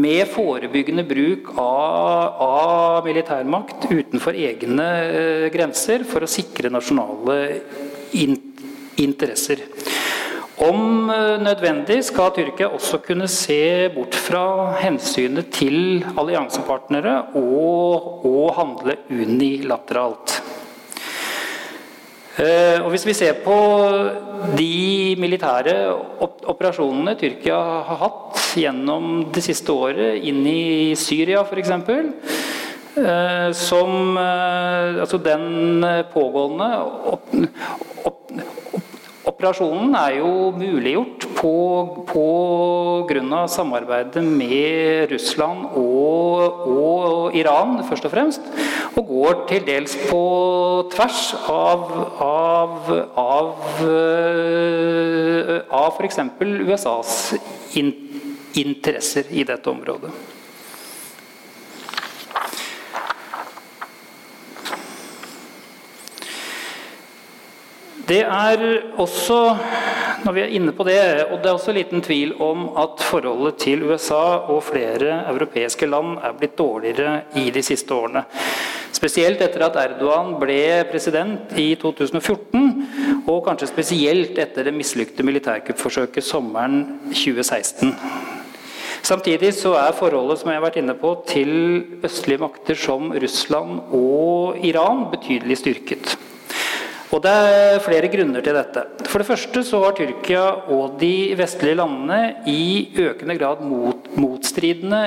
med 0.00 0.30
forebyggende 0.32 1.04
bruk 1.04 1.52
av, 1.60 2.40
av 2.40 3.04
militærmakt 3.04 3.90
utenfor 3.90 4.38
egne 4.40 4.88
uh, 4.88 5.46
grenser 5.52 6.06
for 6.08 6.24
å 6.24 6.30
sikre 6.30 6.72
nasjonale 6.72 7.36
in 8.16 8.38
interesser. 9.00 9.60
Om 10.60 11.08
uh, 11.08 11.40
nødvendig 11.40 12.02
skal 12.04 12.34
Tyrkia 12.36 12.68
også 12.68 13.00
kunne 13.04 13.28
se 13.32 13.88
bort 13.94 14.14
fra 14.14 14.44
hensynet 14.82 15.48
til 15.56 16.04
alliansepartnere 16.20 17.16
og, 17.40 18.24
og 18.28 18.54
handle 18.58 18.98
unilateralt. 19.08 20.40
Eh, 22.40 22.78
og 22.80 22.90
Hvis 22.90 23.06
vi 23.06 23.12
ser 23.12 23.40
på 23.44 23.54
de 24.56 25.16
militære 25.20 25.74
operasjonene 26.48 27.16
Tyrkia 27.18 27.58
har 27.88 27.98
hatt 28.00 28.44
gjennom 28.56 29.26
det 29.34 29.42
siste 29.44 29.74
året, 29.74 30.22
inn 30.24 30.40
i 30.48 30.94
Syria 30.96 31.42
f.eks. 31.44 31.72
Eh, 33.00 33.50
som 33.54 34.16
eh, 34.18 35.00
Altså 35.02 35.20
den 35.22 35.84
pågående 36.14 36.70
opp, 37.12 37.34
opp, 38.08 38.32
operasjonen 39.28 39.94
er 39.98 40.16
jo 40.20 40.30
muliggjort 40.56 41.26
på, 41.36 41.52
grunn 43.10 43.32
av 43.34 43.48
samarbeidet 43.52 44.22
med 44.24 45.10
Russland 45.12 45.76
og, 45.78 46.66
og, 46.70 47.36
Iran, 47.36 47.80
først 47.88 48.06
og 48.08 48.14
fremst. 48.14 48.50
Og 48.96 49.06
går 49.10 49.44
til 49.50 49.64
dels 49.66 49.96
på 50.08 50.22
tvers 50.94 51.22
av, 51.50 51.86
av, 52.24 52.90
av, 53.20 53.54
eh, 53.86 55.56
av 55.68 55.96
f.eks. 55.96 56.20
USAs 56.40 57.14
in, 57.80 57.92
interesser 58.60 59.30
i 59.30 59.46
dette 59.48 59.70
området. 59.70 60.12
Det 68.08 68.22
er 68.24 68.64
også 68.98 69.40
når 70.24 70.34
vi 70.36 70.42
er 70.42 70.54
inne 70.56 70.72
på 70.76 70.84
det, 70.84 71.00
og 71.30 71.40
det 71.40 71.48
er 71.48 71.56
også 71.56 71.74
liten 71.74 72.02
tvil 72.04 72.34
om 72.42 72.66
at 72.80 73.02
forholdet 73.04 73.60
til 73.62 73.84
USA 73.88 74.40
og 74.52 74.62
flere 74.68 75.22
europeiske 75.30 75.88
land 75.88 76.18
er 76.18 76.36
blitt 76.36 76.58
dårligere 76.58 77.22
i 77.40 77.48
de 77.54 77.62
siste 77.64 77.94
årene. 77.94 78.24
Spesielt 78.92 79.40
etter 79.40 79.64
at 79.64 79.78
Erdogan 79.80 80.34
ble 80.40 80.84
president 80.90 81.54
i 81.56 81.70
2014, 81.80 82.66
og 83.30 83.44
kanskje 83.46 83.70
spesielt 83.70 84.38
etter 84.42 84.66
det 84.66 84.76
mislykte 84.76 85.24
militærkuppforsøket 85.24 86.26
sommeren 86.26 86.82
2016. 87.14 87.94
Samtidig 89.00 89.54
så 89.56 89.72
er 89.80 89.96
forholdet 89.96 90.42
som 90.42 90.50
jeg 90.50 90.60
har 90.60 90.66
vært 90.66 90.80
inne 90.82 90.96
på, 90.98 91.14
til 91.28 91.52
østlige 92.04 92.42
makter 92.42 92.76
som 92.76 93.08
Russland 93.14 93.94
og 93.96 94.60
Iran 94.66 95.06
betydelig 95.14 95.62
styrket. 95.62 96.18
Og 97.10 97.18
Det 97.24 97.30
er 97.30 97.80
flere 97.82 98.06
grunner 98.06 98.44
til 98.44 98.54
dette. 98.54 98.84
For 99.10 99.18
det 99.18 99.26
første 99.26 99.64
så 99.66 99.80
har 99.82 99.96
Tyrkia 99.98 100.44
og 100.70 100.94
de 101.00 101.34
vestlige 101.38 101.80
landene 101.80 102.44
i 102.46 102.92
økende 103.02 103.34
grad 103.34 103.64
mot, 103.66 104.06
motstridende 104.14 105.02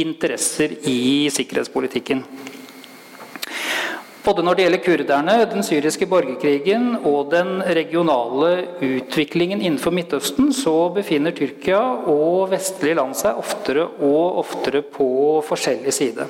interesser 0.00 0.72
i 0.88 1.28
sikkerhetspolitikken. 1.28 2.24
Både 4.22 4.44
når 4.46 4.54
det 4.54 4.64
gjelder 4.64 4.82
kurderne, 4.86 5.36
den 5.50 5.64
syriske 5.66 6.06
borgerkrigen 6.06 6.92
og 7.02 7.32
den 7.34 7.56
regionale 7.60 8.52
utviklingen 8.78 9.60
innenfor 9.60 9.92
Midtøsten, 9.92 10.52
så 10.54 10.88
befinner 10.94 11.34
Tyrkia 11.36 11.82
og 12.08 12.52
vestlige 12.54 12.96
land 12.96 13.18
seg 13.18 13.40
oftere 13.42 13.88
og 13.98 14.38
oftere 14.44 14.84
på 14.86 15.42
forskjellig 15.44 15.92
side. 15.92 16.28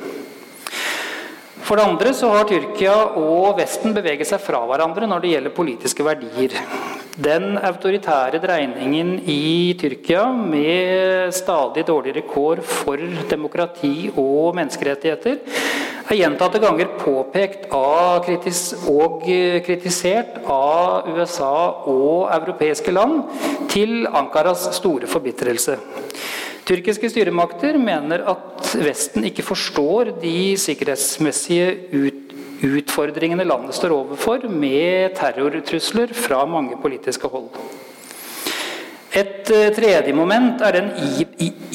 For 1.62 1.78
det 1.78 1.84
andre 1.86 2.10
så 2.16 2.28
har 2.32 2.48
Tyrkia 2.50 2.94
og 3.18 3.54
Vesten 3.60 3.94
beveget 3.94 4.26
seg 4.28 4.42
fra 4.42 4.64
hverandre 4.66 5.06
når 5.06 5.22
det 5.22 5.30
gjelder 5.36 5.54
politiske 5.54 6.04
verdier. 6.06 6.56
Den 7.22 7.58
autoritære 7.60 8.40
dreiningen 8.42 9.14
i 9.28 9.74
Tyrkia 9.78 10.24
med 10.32 11.30
stadig 11.36 11.84
dårligere 11.86 12.24
kår 12.26 12.62
for 12.66 13.00
demokrati 13.30 14.10
og 14.16 14.56
menneskerettigheter 14.58 15.38
er 16.12 16.18
gjentatte 16.18 16.60
ganger 16.62 16.90
påpekt 17.00 17.68
av 17.72 18.26
og 18.90 19.22
kritisert 19.66 20.40
av 20.50 21.08
USA 21.12 21.54
og 21.92 22.32
europeiske 22.40 22.92
land 22.92 23.22
til 23.72 24.02
Ankaras 24.08 24.66
store 24.76 25.08
forbitrelse. 25.08 25.78
Tyrkiske 26.62 27.10
styremakter 27.10 27.78
mener 27.78 28.22
at 28.30 28.74
Vesten 28.78 29.26
ikke 29.26 29.44
forstår 29.44 30.14
de 30.22 30.54
sikkerhetsmessige 30.60 31.72
ut 31.92 32.32
utfordringene 32.62 33.44
landet 33.46 33.74
står 33.76 33.94
overfor 33.96 34.46
med 34.50 35.16
terrortrusler 35.18 36.12
fra 36.14 36.44
mange 36.46 36.78
politiske 36.82 37.30
hold. 37.30 37.50
Et 39.12 39.50
eh, 39.52 39.68
tredje 39.76 40.14
moment 40.16 40.62
er 40.64 40.78
den 40.78 40.86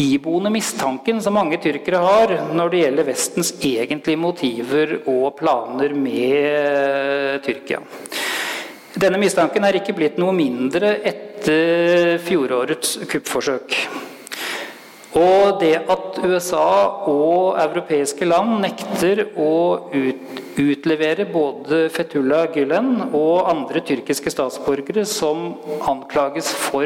iboende 0.02 0.50
mistanken 0.50 1.20
som 1.22 1.36
mange 1.38 1.60
tyrkere 1.62 2.02
har 2.02 2.34
når 2.50 2.72
det 2.74 2.82
gjelder 2.82 3.10
Vestens 3.12 3.52
egentlige 3.62 4.18
motiver 4.18 4.96
og 5.06 5.36
planer 5.38 5.94
med 5.94 7.44
Tyrkia. 7.46 7.84
Denne 8.98 9.22
mistanken 9.22 9.68
er 9.68 9.78
ikke 9.78 9.94
blitt 9.94 10.18
noe 10.18 10.34
mindre 10.34 10.96
etter 11.06 12.18
fjorårets 12.26 12.98
kuppforsøk. 13.12 13.76
Og 15.18 15.58
det 15.62 15.74
at 15.90 16.20
USA 16.22 16.68
og 17.10 17.58
europeiske 17.58 18.28
land 18.28 18.60
nekter 18.62 19.24
å 19.34 19.54
ut, 19.94 20.42
utlevere 20.62 21.26
både 21.32 21.88
Fethullah 21.94 22.52
Gülen 22.54 22.92
og 23.08 23.50
andre 23.50 23.82
tyrkiske 23.88 24.34
statsborgere 24.34 25.08
som 25.10 25.56
anklages 25.90 26.52
for 26.68 26.86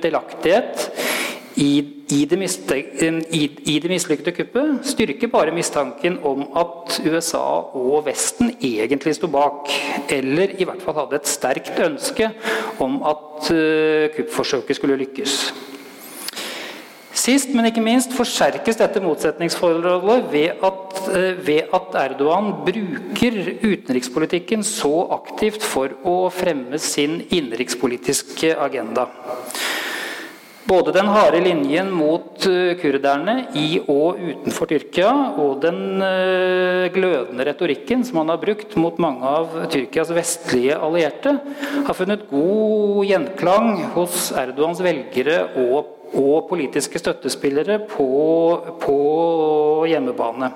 delaktighet 0.00 0.88
i, 1.56 1.70
i, 2.12 2.24
det, 2.28 2.38
i, 3.32 3.78
det 3.80 3.90
mislykkede 3.90 4.32
kuppet, 4.36 4.88
styrker 4.88 5.30
bare 5.32 5.54
mistanken 5.56 6.18
om 6.24 6.44
at 6.56 6.98
USA 7.04 7.44
og 7.76 8.02
Vesten 8.08 8.52
egentlig 8.60 9.16
sto 9.16 9.30
bak. 9.32 9.72
Eller 10.12 10.52
i 10.60 10.68
hvert 10.68 10.84
fall 10.84 10.98
hadde 11.00 11.16
et 11.20 11.30
sterkt 11.30 11.80
ønske 11.80 12.28
om 12.84 13.00
at 13.08 13.48
uh, 13.52 14.12
kuppforsøket 14.18 14.76
skulle 14.76 15.00
lykkes. 15.00 15.40
Sist, 17.26 17.50
men 17.58 17.66
ikke 17.66 17.82
minst, 17.82 18.12
forsterkes 18.14 18.76
dette 18.78 19.00
motsetningsforholdet 19.02 20.28
ved 20.30 20.60
at, 20.68 20.98
eh, 21.10 21.40
ved 21.46 21.72
at, 21.74 21.96
Erdogan 22.04 22.52
bruker 22.62 23.38
utenrikspolitikken 23.64 24.62
så 24.62 25.08
aktivt 25.16 25.64
for 25.66 25.90
å 26.06 26.30
fremme 26.30 26.78
sin 26.78 27.24
innenrikspolitiske 27.26 28.52
agenda. 28.54 29.08
Både 30.66 30.90
den 30.90 31.06
harde 31.06 31.38
linjen 31.44 31.92
mot 31.94 32.42
eh, 32.48 32.72
kurderne 32.80 33.36
i 33.54 33.78
og 33.86 34.18
utenfor 34.18 34.66
Tyrkia, 34.70 35.10
og 35.38 35.60
den 35.62 36.02
eh, 36.02 36.86
glødende 36.94 37.46
retorikken 37.46 38.02
som 38.06 38.18
han 38.22 38.32
har 38.34 38.40
brukt 38.42 38.74
mot 38.80 38.98
mange 39.02 39.30
av 39.30 39.54
Tyrkias 39.70 40.10
vestlige 40.16 40.78
allierte, 40.78 41.36
har 41.86 41.98
funnet 41.98 42.26
god 42.32 43.04
gjenklang 43.06 43.70
hos 43.94 44.32
Erdogans 44.34 44.82
velgere 44.82 45.44
og 45.68 45.92
og 46.14 46.48
politiske 46.48 47.00
støttespillere 47.00 47.80
på, 47.90 48.06
på 48.80 48.96
hjemmebane. 49.90 50.52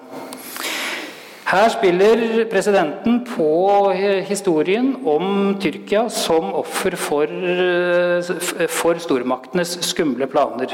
Her 1.50 1.66
spiller 1.72 2.44
presidenten 2.46 3.24
på 3.26 3.90
historien 4.28 4.92
om 5.02 5.56
Tyrkia 5.58 6.04
som 6.14 6.52
offer 6.54 6.94
for, 6.94 7.32
for 8.70 9.00
stormaktenes 9.02 9.72
skumle 9.88 10.28
planer. 10.30 10.70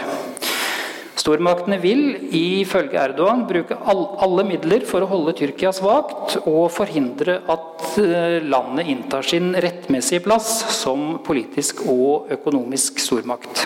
Stormaktene 1.17 1.79
vil 1.81 2.03
ifølge 2.37 3.01
Erdogan 3.01 3.47
bruke 3.49 3.79
alle 3.89 4.45
midler 4.47 4.85
for 4.85 5.01
å 5.01 5.09
holde 5.11 5.33
Tyrkia 5.41 5.73
svakt 5.73 6.37
og 6.43 6.69
forhindre 6.77 7.41
at 7.51 7.97
eh, 8.03 8.37
landet 8.45 8.93
inntar 8.93 9.25
sin 9.25 9.57
rettmessige 9.57 10.27
plass 10.29 10.53
som 10.77 11.17
politisk 11.25 11.87
og 11.89 12.29
økonomisk 12.37 13.01
stormakt. 13.01 13.65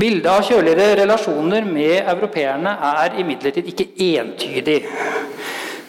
Bildet 0.00 0.30
av 0.32 0.44
kjøligere 0.46 0.94
relasjoner 1.02 1.66
med 1.68 2.06
europeerne 2.08 2.72
er 2.88 3.18
imidlertid 3.20 3.66
ikke 3.68 3.88
entydig. 4.06 4.78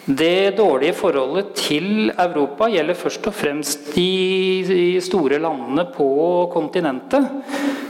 Det 0.02 0.56
dårlige 0.58 0.96
forholdet 0.98 1.52
til 1.56 2.10
Europa 2.10 2.66
gjelder 2.68 2.98
først 2.98 3.28
og 3.30 3.36
fremst 3.38 3.92
de 3.94 4.98
store 5.00 5.38
landene 5.40 5.86
på 5.94 6.08
kontinentet. 6.52 7.30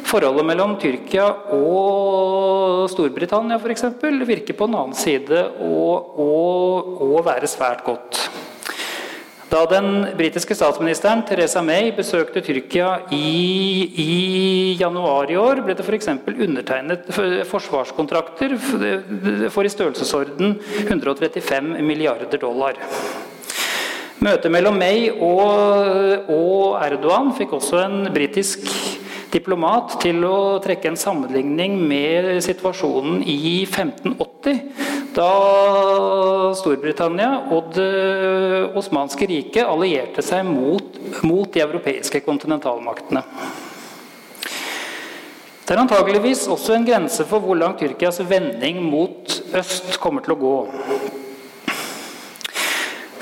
Forholdet 0.06 0.46
mellom 0.46 0.76
Tyrkia 0.78 1.24
og 1.56 2.86
Storbritannia 2.92 3.58
eksempel, 3.72 4.22
virker 4.28 4.54
på 4.54 4.68
en 4.68 4.78
annen 4.78 4.98
side 4.98 5.42
å, 5.64 5.88
å, 6.28 6.30
å 7.16 7.24
være 7.24 7.50
svært 7.50 7.82
godt. 7.88 8.20
Da 9.52 9.66
den 9.68 10.06
britiske 10.16 10.54
statsministeren 10.56 11.26
Theresa 11.28 11.60
May 11.60 11.90
besøkte 11.92 12.40
Tyrkia 12.40 13.02
i, 13.12 13.18
i 14.00 14.12
januar 14.80 15.28
i 15.28 15.36
år, 15.36 15.60
ble 15.66 15.74
det 15.76 15.84
f.eks. 15.84 16.08
undertegnet 16.30 17.10
forsvarskontrakter 17.50 18.54
for 19.52 19.68
i 19.68 19.72
størrelsesorden 19.74 20.56
135 20.86 21.84
milliarder 21.84 22.40
dollar. 22.40 22.80
Møtet 24.24 24.54
mellom 24.54 24.80
May 24.80 25.10
og, 25.10 26.32
og 26.32 26.80
Erdogan 26.86 27.34
fikk 27.36 27.52
også 27.58 27.82
en 27.84 28.08
britisk 28.14 28.64
diplomat 29.32 29.96
til 30.02 30.22
å 30.28 30.60
trekke 30.62 30.92
en 30.92 30.98
sammenligning 31.00 31.78
med 31.88 32.36
situasjonen 32.44 33.22
i 33.24 33.64
1580 33.64 34.92
da 35.12 35.32
Storbritannia 36.56 37.30
og 37.52 37.72
Det 37.76 38.72
osmanske 38.78 39.28
riket 39.28 39.68
allierte 39.68 40.24
seg 40.24 40.46
mot, 40.48 40.96
mot 41.24 41.50
de 41.52 41.64
europeiske 41.64 42.22
kontinentalmaktene. 42.24 43.24
Det 45.62 45.76
er 45.76 45.80
antageligvis 45.80 46.46
også 46.50 46.74
en 46.76 46.86
grense 46.86 47.24
for 47.28 47.44
hvor 47.44 47.56
langt 47.56 47.80
Tyrkias 47.80 48.20
vending 48.28 48.80
mot 48.84 49.36
øst 49.56 49.98
kommer 50.02 50.24
til 50.24 50.34
å 50.34 50.40
gå. 50.40 50.56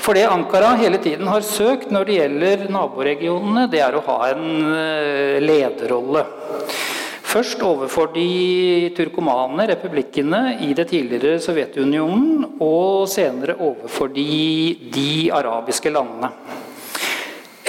For 0.01 0.17
det 0.17 0.23
Ankara 0.25 0.71
hele 0.79 0.97
tiden 0.97 1.27
har 1.29 1.43
søkt 1.45 1.91
når 1.93 2.07
det 2.07 2.15
gjelder 2.15 2.63
naboregionene, 2.73 3.67
det 3.69 3.83
er 3.85 3.93
å 3.93 4.01
ha 4.07 4.17
en 4.31 4.47
eh, 4.73 5.37
lederrolle. 5.43 6.23
Først 7.31 7.61
overfor 7.63 8.09
de 8.15 8.89
turkomane 8.97 9.67
republikkene 9.69 10.57
i 10.65 10.71
det 10.75 10.87
tidligere 10.89 11.37
Sovjetunionen, 11.39 12.57
og 12.57 13.05
senere 13.13 13.55
overfor 13.61 14.09
de, 14.11 14.25
de 14.91 15.29
arabiske 15.37 15.93
landene. 15.93 16.33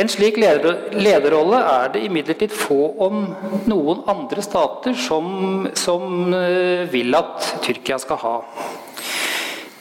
En 0.00 0.08
slik 0.08 0.40
lederrolle 0.40 1.60
er 1.68 1.92
det 1.92 2.06
imidlertid 2.08 2.54
få 2.56 2.94
om 3.06 3.26
noen 3.68 4.00
andre 4.08 4.42
stater 4.42 4.96
som, 4.96 5.68
som 5.76 6.32
eh, 6.32 6.88
vil 6.90 7.12
at 7.20 7.52
Tyrkia 7.62 8.00
skal 8.00 8.22
ha. 8.24 8.34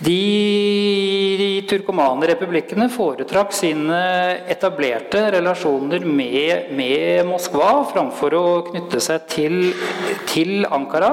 De 0.02 0.20
turkomane 1.70 2.28
republikkene 2.30 2.88
foretrakk 2.91 3.54
sine 3.56 3.99
etablerte 4.52 5.24
relasjoner 5.36 6.06
med, 6.06 6.72
med, 6.78 7.26
Moskva 7.30 7.70
framfor 7.91 8.36
å 8.38 8.43
knytte 8.70 9.02
seg 9.04 9.28
til, 9.32 9.58
til, 10.32 10.66
Ankara. 10.70 11.12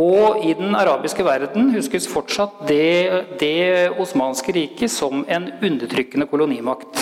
Og 0.00 0.44
i 0.46 0.54
den 0.58 0.76
arabiske 0.78 1.26
verden 1.26 1.72
huskes 1.74 2.08
fortsatt 2.10 2.64
det, 2.68 3.38
det 3.40 3.90
osmanske 4.02 4.54
riket 4.56 4.92
som 4.92 5.24
en 5.28 5.50
undertrykkende 5.60 6.28
kolonimakt. 6.30 7.00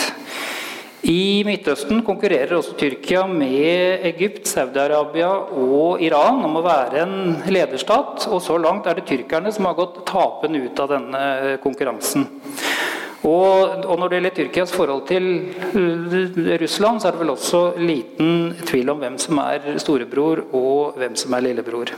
I 1.03 1.43
Midtøsten 1.43 1.99
konkurrerer 2.07 2.53
også 2.55 2.77
Tyrkia 2.79 3.25
med 3.27 4.05
Egypt, 4.07 4.45
Saudi-Arabia 4.47 5.27
og 5.59 5.99
Iran 5.99 6.39
om 6.47 6.55
å 6.55 6.63
være 6.63 7.01
en 7.01 7.17
lederstat. 7.51 8.29
Og 8.31 8.39
så 8.45 8.55
langt 8.55 8.87
er 8.87 8.95
det 8.95 9.03
tyrkerne 9.09 9.51
som 9.51 9.67
har 9.67 9.75
gått 9.75 9.99
tapende 10.07 10.63
ut 10.63 10.79
av 10.79 10.93
denne 10.93 11.57
konkurransen. 11.63 12.29
Og, 13.23 13.83
og, 13.83 13.93
når 13.99 14.07
det 14.07 14.17
gjelder 14.17 14.35
Tyrkias 14.37 14.71
forhold 14.75 15.05
til 15.11 15.27
Russland, 16.63 16.99
så 16.99 17.09
er 17.09 17.15
det 17.15 17.23
vel 17.23 17.35
også 17.35 17.63
liten 17.79 18.33
tvil 18.63 18.95
om 18.95 19.03
hvem 19.03 19.19
som 19.19 19.39
er 19.43 19.73
storebror 19.83 20.45
og 20.55 20.99
hvem 20.99 21.19
som 21.19 21.35
er 21.35 21.49
lillebror. 21.49 21.91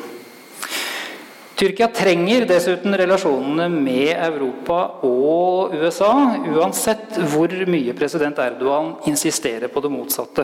Tyrkia 1.56 1.88
trenger 1.96 2.44
dessuten 2.50 2.92
relasjonene 3.00 3.70
med 3.72 4.10
Europa 4.12 4.80
og 5.08 5.72
USA, 5.80 6.12
uansett 6.52 7.16
hvor 7.32 7.54
mye 7.72 7.96
president 7.96 8.42
Erdogan 8.44 8.98
insisterer 9.08 9.72
på 9.72 9.84
det 9.86 9.92
motsatte. 9.94 10.44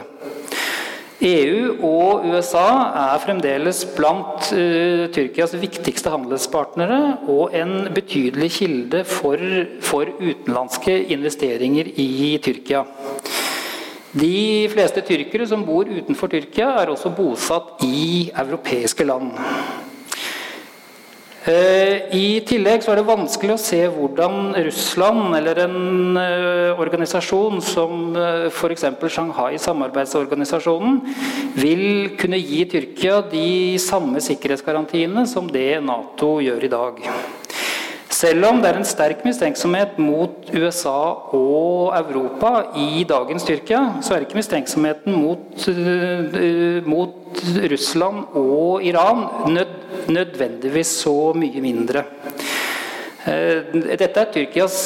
EU 1.21 1.83
og 1.85 2.23
USA 2.31 2.69
er 3.03 3.19
fremdeles 3.21 3.83
blant 3.93 4.47
uh, 4.55 5.03
Tyrkias 5.13 5.53
viktigste 5.59 6.09
handelspartnere 6.15 7.01
og 7.29 7.53
en 7.59 7.91
betydelig 7.93 8.49
kilde 8.55 9.03
for, 9.05 9.43
for 9.83 10.15
utenlandske 10.15 10.95
investeringer 11.13 11.91
i 11.99 12.39
Tyrkia. 12.41 12.85
De 14.15 14.67
fleste 14.71 15.03
tyrkere 15.07 15.45
som 15.47 15.61
bor 15.67 15.91
utenfor 15.91 16.31
Tyrkia, 16.31 16.71
er 16.81 16.89
også 16.91 17.13
bosatt 17.15 17.83
i 17.85 18.31
europeiske 18.31 19.05
land. 19.07 19.35
Eh, 21.41 22.13
I 22.13 22.41
tillegg 22.45 22.83
så 22.85 22.91
er 22.93 22.99
det 22.99 23.07
vanskelig 23.07 23.55
å 23.55 23.61
se 23.61 23.79
hvordan 23.89 24.51
Russland 24.67 25.33
eller 25.39 25.57
en 25.63 26.19
eh, 26.21 26.77
organisasjon 26.77 27.57
som 27.65 28.13
eh, 28.13 28.45
f.eks. 28.51 28.85
Shanghai-samarbeidsorganisasjonen 29.15 31.01
vil 31.57 32.13
kunne 32.21 32.37
gi 32.37 32.61
Tyrkia 32.69 33.23
de 33.33 33.73
samme 33.81 34.21
sikkerhetsgarantiene 34.21 35.25
som 35.25 35.49
det 35.49 35.81
Nato 35.81 36.35
gjør 36.45 36.69
i 36.69 36.73
dag. 36.77 37.01
Selv 38.21 38.45
om 38.45 38.59
det 38.61 38.69
er 38.69 38.77
en 38.77 38.85
sterk 38.85 39.23
mistenksomhet 39.25 39.95
mot 39.97 40.49
USA 40.53 40.97
og 41.33 41.95
Europa 41.97 42.51
i 42.77 43.01
dagens 43.09 43.47
Tyrkia, 43.47 43.79
så 44.05 44.13
er 44.13 44.25
ikke 44.27 44.37
mistenksomheten 44.37 45.15
mot, 45.17 45.63
uh, 45.71 46.85
mot 46.85 47.41
Russland 47.71 48.35
og 48.37 48.85
Iran 48.85 49.23
nød, 49.55 49.73
nødvendigvis 50.13 50.93
så 51.01 51.15
mye 51.33 51.63
mindre. 51.65 52.03
Uh, 53.25 53.73
dette 53.89 54.11
er 54.11 54.29
Tyrkias 54.35 54.77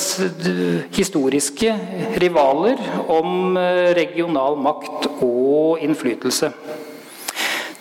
historiske 0.96 1.76
rivaler 2.24 2.80
om 3.20 3.60
regional 4.00 4.56
makt 4.64 5.12
og 5.18 5.84
innflytelse. 5.84 6.54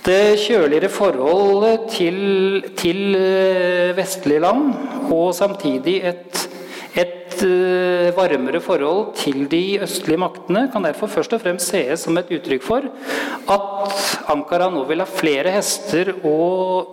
Det 0.05 0.37
kjøligere 0.37 0.91
forholdet 0.93 1.87
til, 1.95 2.19
til, 2.77 3.15
eh, 3.17 3.95
vestlige 3.97 4.43
land 4.45 4.75
og 5.09 5.31
samtidig 5.35 6.03
et, 6.05 6.49
Et 6.95 7.43
eh, 7.43 8.15
varmere 8.15 8.61
forhold 8.63 9.17
til 9.19 9.49
de 9.51 9.81
østlige 9.83 10.21
maktene 10.23 10.69
kan 10.71 10.85
derfor 10.87 11.11
først 11.11 11.33
og 11.35 11.41
fremst 11.43 11.73
sees 11.73 12.05
som 12.07 12.15
et 12.21 12.31
uttrykk 12.31 12.63
for 12.63 12.87
at 13.51 14.29
Ankara 14.31 14.69
nå 14.71 14.85
vil 14.87 15.03
ha 15.03 15.09
flere 15.11 15.51
hester 15.57 16.13
å, 16.23 16.37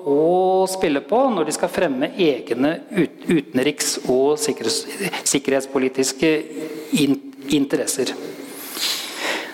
å 0.02 0.66
spille 0.72 1.04
på 1.06 1.22
når 1.36 1.46
de 1.46 1.54
skal 1.54 1.70
fremme 1.70 2.10
egne 2.18 2.74
ut, 2.98 3.30
utenriks- 3.30 4.00
og 4.10 4.40
sikkerhets, 4.42 4.88
sikkerhetspolitiske 5.30 6.34
in, 7.04 7.20
interesser. 7.54 8.16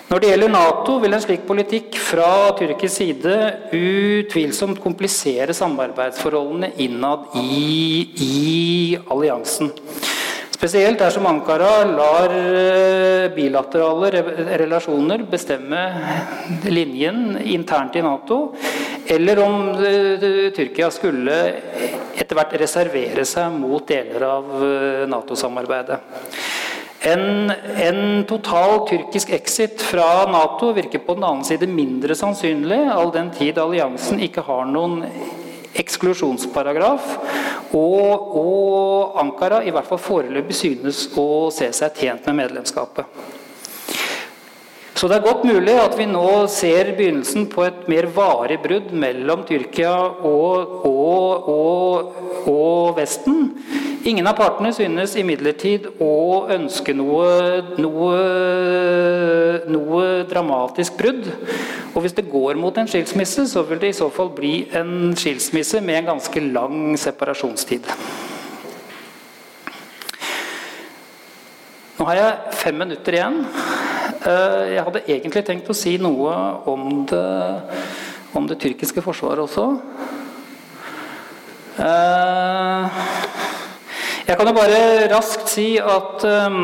Når 0.08 0.22
det 0.22 0.28
gjelder 0.30 0.48
Nato, 0.48 0.94
vil 1.02 1.12
en 1.12 1.20
slik 1.20 1.42
politikk 1.44 1.98
fra 2.00 2.28
tyrkisk 2.56 2.94
side 2.94 3.32
utvilsomt 3.76 4.78
komplisere 4.80 5.52
samarbeidsforholdene 5.52 6.70
innad 6.80 7.26
i, 7.36 8.06
i 8.24 8.38
alliansen. 9.12 9.68
Spesielt 10.58 10.96
dersom 10.98 11.28
Ankara 11.28 11.84
lar 11.84 12.32
eh, 12.34 13.28
bilaterale 13.36 14.08
relasjoner 14.62 15.26
bestemme 15.28 15.82
linjen 16.72 17.36
internt 17.44 18.00
i 18.00 18.02
Nato, 18.02 18.38
eller 19.12 19.42
om 19.44 19.68
eh, 19.76 20.48
Tyrkia 20.56 20.88
skulle 20.90 21.36
etter 22.16 22.32
hvert 22.40 22.56
reservere 22.64 23.28
seg 23.28 23.60
mot 23.60 23.84
deler 23.92 24.24
av 24.32 24.56
eh, 24.56 25.04
Nato-samarbeidet. 25.12 26.00
En, 27.06 27.50
en, 27.78 28.24
total 28.26 28.80
tyrkisk 28.88 29.30
exit 29.30 29.82
fra 29.82 30.26
Nato 30.30 30.72
virker 30.74 30.98
på 30.98 31.14
den 31.14 31.26
annen 31.28 31.44
side 31.46 31.68
mindre 31.70 32.16
sannsynlig, 32.18 32.80
all 32.90 33.12
den 33.14 33.30
tid 33.30 33.60
alliansen 33.62 34.18
ikke 34.24 34.42
har 34.42 34.66
noen 34.66 35.04
eksklusjonsparagraf, 35.78 37.12
og, 37.76 38.34
og 38.40 39.20
Ankara 39.22 39.60
i 39.62 39.70
hvert 39.70 39.86
fall 39.86 40.02
foreløpig 40.02 40.56
synes 40.58 41.04
å 41.14 41.52
se 41.54 41.70
seg 41.76 42.02
tjent 42.02 42.26
med 42.26 42.40
medlemskapet. 42.42 43.06
Så 44.98 45.06
det 45.06 45.20
er 45.20 45.26
godt 45.28 45.44
mulig 45.46 45.76
at 45.78 45.92
vi 45.94 46.08
nå 46.10 46.48
ser 46.50 46.88
begynnelsen 46.98 47.44
på 47.52 47.62
et 47.68 47.84
mer 47.86 48.08
varig 48.10 48.56
brudd 48.64 48.88
mellom 48.90 49.44
Tyrkia 49.46 49.92
og, 50.26 50.72
og, 50.88 51.46
og, 51.52 52.16
og 52.50 52.96
Vesten. 52.96 53.52
Ingen 54.10 54.26
av 54.26 54.34
partene 54.40 54.72
synes 54.74 55.14
imidlertid 55.20 55.86
å 56.02 56.48
ønske 56.50 56.96
noe, 56.98 57.28
noe, 57.78 58.18
noe, 59.70 60.04
dramatisk 60.26 60.98
brudd. 60.98 61.30
Og 61.92 62.02
hvis 62.02 62.18
det 62.18 62.26
går 62.32 62.58
mot 62.58 62.74
en 62.82 62.90
skilsmisse, 62.90 63.46
så 63.52 63.62
vil 63.70 63.78
det 63.78 63.92
i 63.92 63.98
så 64.00 64.10
fall 64.10 64.32
bli 64.34 64.64
en 64.74 65.14
skilsmisse 65.14 65.78
med 65.78 66.00
en 66.00 66.14
ganske 66.16 66.42
lang 66.48 66.98
separasjonstid. 66.98 67.86
Nå 71.98 72.10
har 72.10 72.18
jeg 72.18 72.58
fem 72.64 72.82
minutter 72.82 73.14
igjen. 73.20 73.44
Eh, 74.18 74.62
jeg 74.74 74.82
hadde 74.82 75.04
egentlig 75.06 75.44
tenkt 75.46 75.68
å 75.70 75.76
si 75.76 75.94
noe 76.02 76.32
om 76.66 77.04
det, 77.06 77.26
om 78.34 78.48
det 78.50 78.58
tyrkiske 78.58 79.02
forsvaret 79.04 79.44
også. 79.44 79.66
Eh, 81.78 83.02
jeg 84.26 84.38
kan 84.40 84.50
jo 84.50 84.56
bare 84.56 84.80
raskt 85.12 85.52
si 85.54 85.70
at 85.78 86.26
eh, 86.26 86.62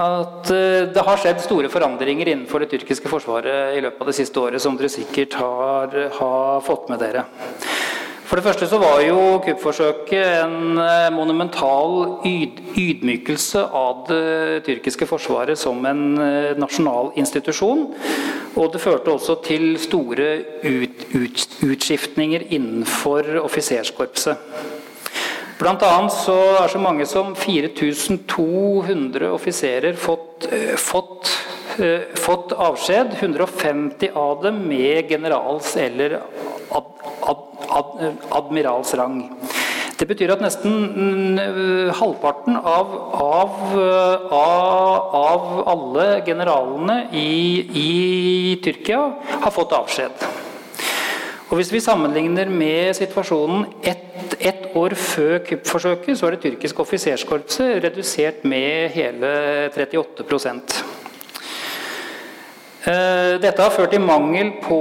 at 0.00 0.48
det 0.94 1.02
har 1.04 1.18
skjedd 1.20 1.42
store 1.42 1.68
forandringer 1.68 2.30
innenfor 2.30 2.62
det 2.62 2.70
tyrkiske 2.70 3.10
forsvaret 3.10 3.74
i 3.76 3.82
løpet 3.84 4.00
av 4.00 4.08
det 4.08 4.14
siste 4.16 4.40
året, 4.40 4.62
som 4.62 4.78
dere 4.78 4.88
sikkert 4.88 5.34
har, 5.36 5.96
har 6.14 6.62
fått 6.64 6.88
med 6.88 7.02
dere. 7.02 7.26
For 8.24 8.38
det 8.38 8.46
første 8.46 8.68
så 8.70 8.78
var 8.80 9.02
jo 9.02 9.42
kuppforsøket 9.44 10.46
en 10.46 10.80
monumental 11.12 12.22
ydmykelse 12.78 13.62
av 13.76 14.04
det 14.08 14.62
tyrkiske 14.66 15.06
forsvaret 15.08 15.58
som 15.58 15.84
en 15.88 16.02
eh, 16.20 16.56
nasjonal 16.58 17.12
institusjon. 17.20 17.86
Og 18.58 18.72
det 18.74 18.82
førte 18.82 19.12
også 19.14 19.38
til 19.46 19.72
store 19.80 20.28
ut 20.66 21.06
ut 21.14 21.46
utskiftninger 21.66 22.48
innenfor 22.50 23.40
offiserskorpset. 23.44 24.36
Blant 25.60 25.82
annet 25.84 26.14
så 26.14 26.36
er 26.62 26.72
så 26.72 26.80
mange 26.80 27.04
som 27.08 27.34
4200 27.36 29.28
offiserer 29.28 29.96
fått, 30.00 30.48
eh, 30.52 30.76
fått, 30.76 31.34
fått 32.20 32.52
avskjed. 32.52 33.14
150 33.20 34.10
av 34.14 34.42
dem 34.42 34.68
med 34.68 35.08
generals 35.10 35.76
eller 35.76 36.20
ad, 36.70 36.84
ad, 37.20 37.44
ad, 37.68 38.16
admirals 38.30 38.94
rang. 38.94 39.22
Det 40.00 40.06
betyr 40.08 40.30
at 40.32 40.40
nesten 40.40 41.36
halvparten 41.92 42.54
av, 42.56 42.92
av, 43.20 43.56
uh, 43.76 44.30
av, 44.32 45.42
alle 45.68 46.06
generalene 46.24 47.02
i, 47.12 47.32
i, 47.82 47.90
Tyrkia 48.64 49.02
har 49.44 49.52
fått 49.52 49.74
avskjed. 49.76 50.24
Og 51.50 51.58
Hvis 51.58 51.72
vi 51.74 51.82
sammenligner 51.84 52.48
med 52.48 52.94
situasjonen 52.96 53.66
ett, 53.82 54.38
et 54.40 54.70
år 54.78 54.96
før 54.96 55.36
kuppforsøket, 55.50 56.16
så 56.16 56.30
er 56.30 56.36
det 56.38 56.44
tyrkiske 56.46 56.80
offiserskorpset 56.86 57.84
redusert 57.84 58.40
med 58.48 58.94
hele 58.96 59.34
38 59.74 60.24
Eh, 60.24 60.99
dette 62.80 63.60
har 63.60 63.72
ført 63.74 63.90
til 63.92 64.00
mangel 64.00 64.54
på 64.62 64.76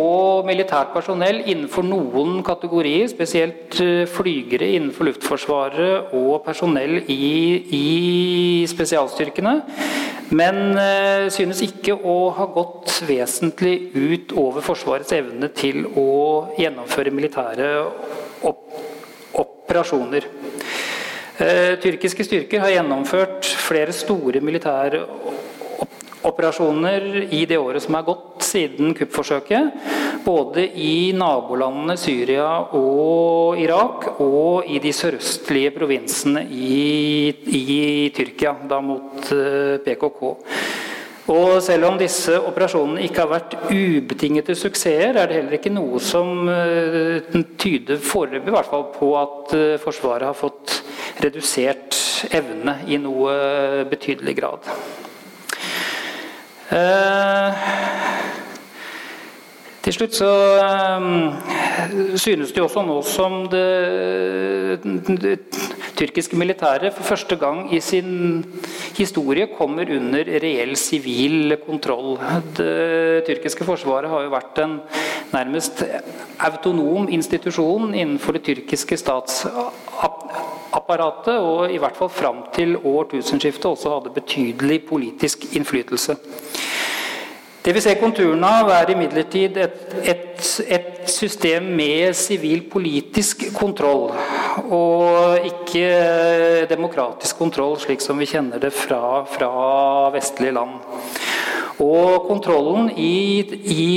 militært 0.47 0.93
personell 0.93 1.41
innenfor 1.41 1.83
noen 1.83 2.37
kategorier, 2.47 3.09
spesielt 3.11 3.75
eh, 3.83 4.05
flygere 4.07 4.69
innenfor 4.77 5.09
Luftforsvaret 5.09 6.13
og 6.15 6.37
personell 6.45 7.01
i, 7.11 7.25
i 7.75 8.67
spesialstyrkene. 8.71 9.55
Men 10.31 10.79
eh, 10.79 11.27
synes 11.33 11.59
ikke 11.65 11.97
å 11.99 12.29
ha 12.37 12.47
gått 12.55 13.01
vesentlig 13.09 13.89
ut 13.97 14.31
over 14.39 14.63
Forsvarets 14.63 15.11
evne 15.17 15.51
til 15.51 15.83
å 15.99 16.55
gjennomføre 16.55 17.11
militære 17.11 17.73
opp, 18.47 18.79
operasjoner. 19.43 20.29
Tyrkiske 21.79 22.25
styrker 22.27 22.59
har 22.59 22.73
gjennomført 22.73 23.47
flere 23.47 23.93
store 23.95 24.41
militære 24.43 25.05
operasjoner 25.05 25.38
i 26.23 27.45
det 27.45 27.57
året 27.57 27.83
som 27.83 27.95
er 27.95 28.03
gått 28.03 28.43
siden 28.43 28.93
kuppforsøket. 28.93 29.71
Både 30.25 30.65
i 30.67 31.11
nabolandene 31.15 31.95
Syria 31.97 32.49
og 32.75 33.59
Irak, 33.59 34.19
og 34.19 34.67
i 34.67 34.79
de 34.79 34.91
sørøstlige 34.91 35.71
provinsene 35.71 36.43
i, 36.43 37.29
i 37.45 38.11
Tyrkia, 38.15 38.55
da 38.67 38.81
mot 38.81 39.31
eh, 39.31 39.79
PKK. 39.85 40.35
Og 41.29 41.59
selv 41.61 41.85
om 41.85 41.97
disse 41.99 42.33
operasjonene 42.41 43.03
ikke 43.05 43.21
har 43.21 43.29
vært 43.29 43.57
ubetingete 43.69 44.55
suksesser, 44.57 45.13
er 45.13 45.29
det 45.29 45.37
heller 45.37 45.59
ikke 45.59 45.73
noe 45.73 46.01
som 46.01 46.49
eh, 46.49 47.21
tyder 47.61 48.01
foreløpig 48.01 48.55
på 48.97 49.11
at 49.19 49.53
eh, 49.57 49.75
Forsvaret 49.81 50.25
har 50.25 50.37
fått 50.37 50.81
redusert 51.21 51.99
evne 52.33 52.81
i 52.89 52.97
noe 52.97 53.85
betydelig 53.89 54.35
grad. 54.39 54.73
Eh, 56.71 57.51
til 59.83 59.93
slutt 59.95 60.15
så 60.17 60.29
um, 60.99 61.31
synes 62.19 62.51
det 62.51 62.63
også 62.63 62.81
nå 62.83 62.97
som 63.07 63.47
det, 63.51 64.83
det, 65.23 65.37
tyrkiske 65.99 66.37
militæret 66.39 66.93
for 66.95 67.03
første 67.03 67.35
gang 67.39 67.73
i 67.75 67.79
sin 67.83 68.45
historie 68.97 69.47
kommer 69.57 69.85
under 69.95 70.23
reell 70.43 70.75
sivil 70.79 71.57
kontroll. 71.65 72.19
Det 72.57 73.23
tyrkiske 73.27 73.63
forsvaret 73.67 74.09
har 74.11 74.21
jo 74.23 74.29
vært 74.33 74.57
en 74.63 74.73
nærmest 75.33 75.83
autonom 76.39 77.09
institusjon 77.11 77.93
innenfor 77.93 78.31
det 78.37 78.43
tyrkiske 78.47 78.97
statsapparatet 78.99 81.37
og 81.39 81.71
i 81.71 81.77
hvert 81.81 81.97
fall 81.99 82.11
fram 82.11 82.37
til 82.55 82.77
årtusenskiftet 82.77 83.65
også 83.71 83.89
hadde 83.97 84.15
betydelig 84.15 84.85
politisk 84.87 85.37
innflytelse. 85.55 86.15
Det 87.69 87.75
vi 87.75 87.81
ser 87.85 87.99
konturene 88.01 88.49
av, 88.63 88.69
er 88.73 88.89
imidlertid 88.95 89.57
et, 89.61 89.91
et, 90.01 90.39
et 90.73 91.03
system 91.05 91.67
med 91.77 92.15
sivil 92.17 92.63
politisk 92.65 93.43
kontroll, 93.53 94.07
og 94.73 95.45
ikke 95.45 96.65
demokratisk 96.71 97.37
kontroll, 97.37 97.77
slik 97.77 98.01
som 98.01 98.17
vi 98.17 98.25
kjenner 98.31 98.57
det 98.63 98.73
fra, 98.73 99.21
fra 99.29 99.51
vestlige 100.17 100.55
land. 100.57 100.81
Og 101.85 102.25
kontrollen 102.25 102.89
i, 102.97 103.45
i, 103.45 103.87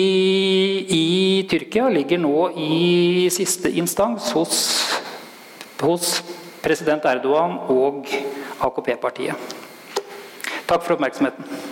i, 1.01 1.03
Tyrkia 1.49 1.89
ligger 1.97 2.21
nå 2.21 2.37
i 2.53 2.77
siste 3.33 3.73
instans 3.73 4.35
hos, 4.37 4.63
hos 5.81 6.19
president 6.61 7.09
Erdogan 7.09 7.57
og 7.73 8.05
AKP-partiet. 8.69 9.61
Takk 10.69 10.83
for 10.85 10.99
oppmerksomheten. 11.01 11.72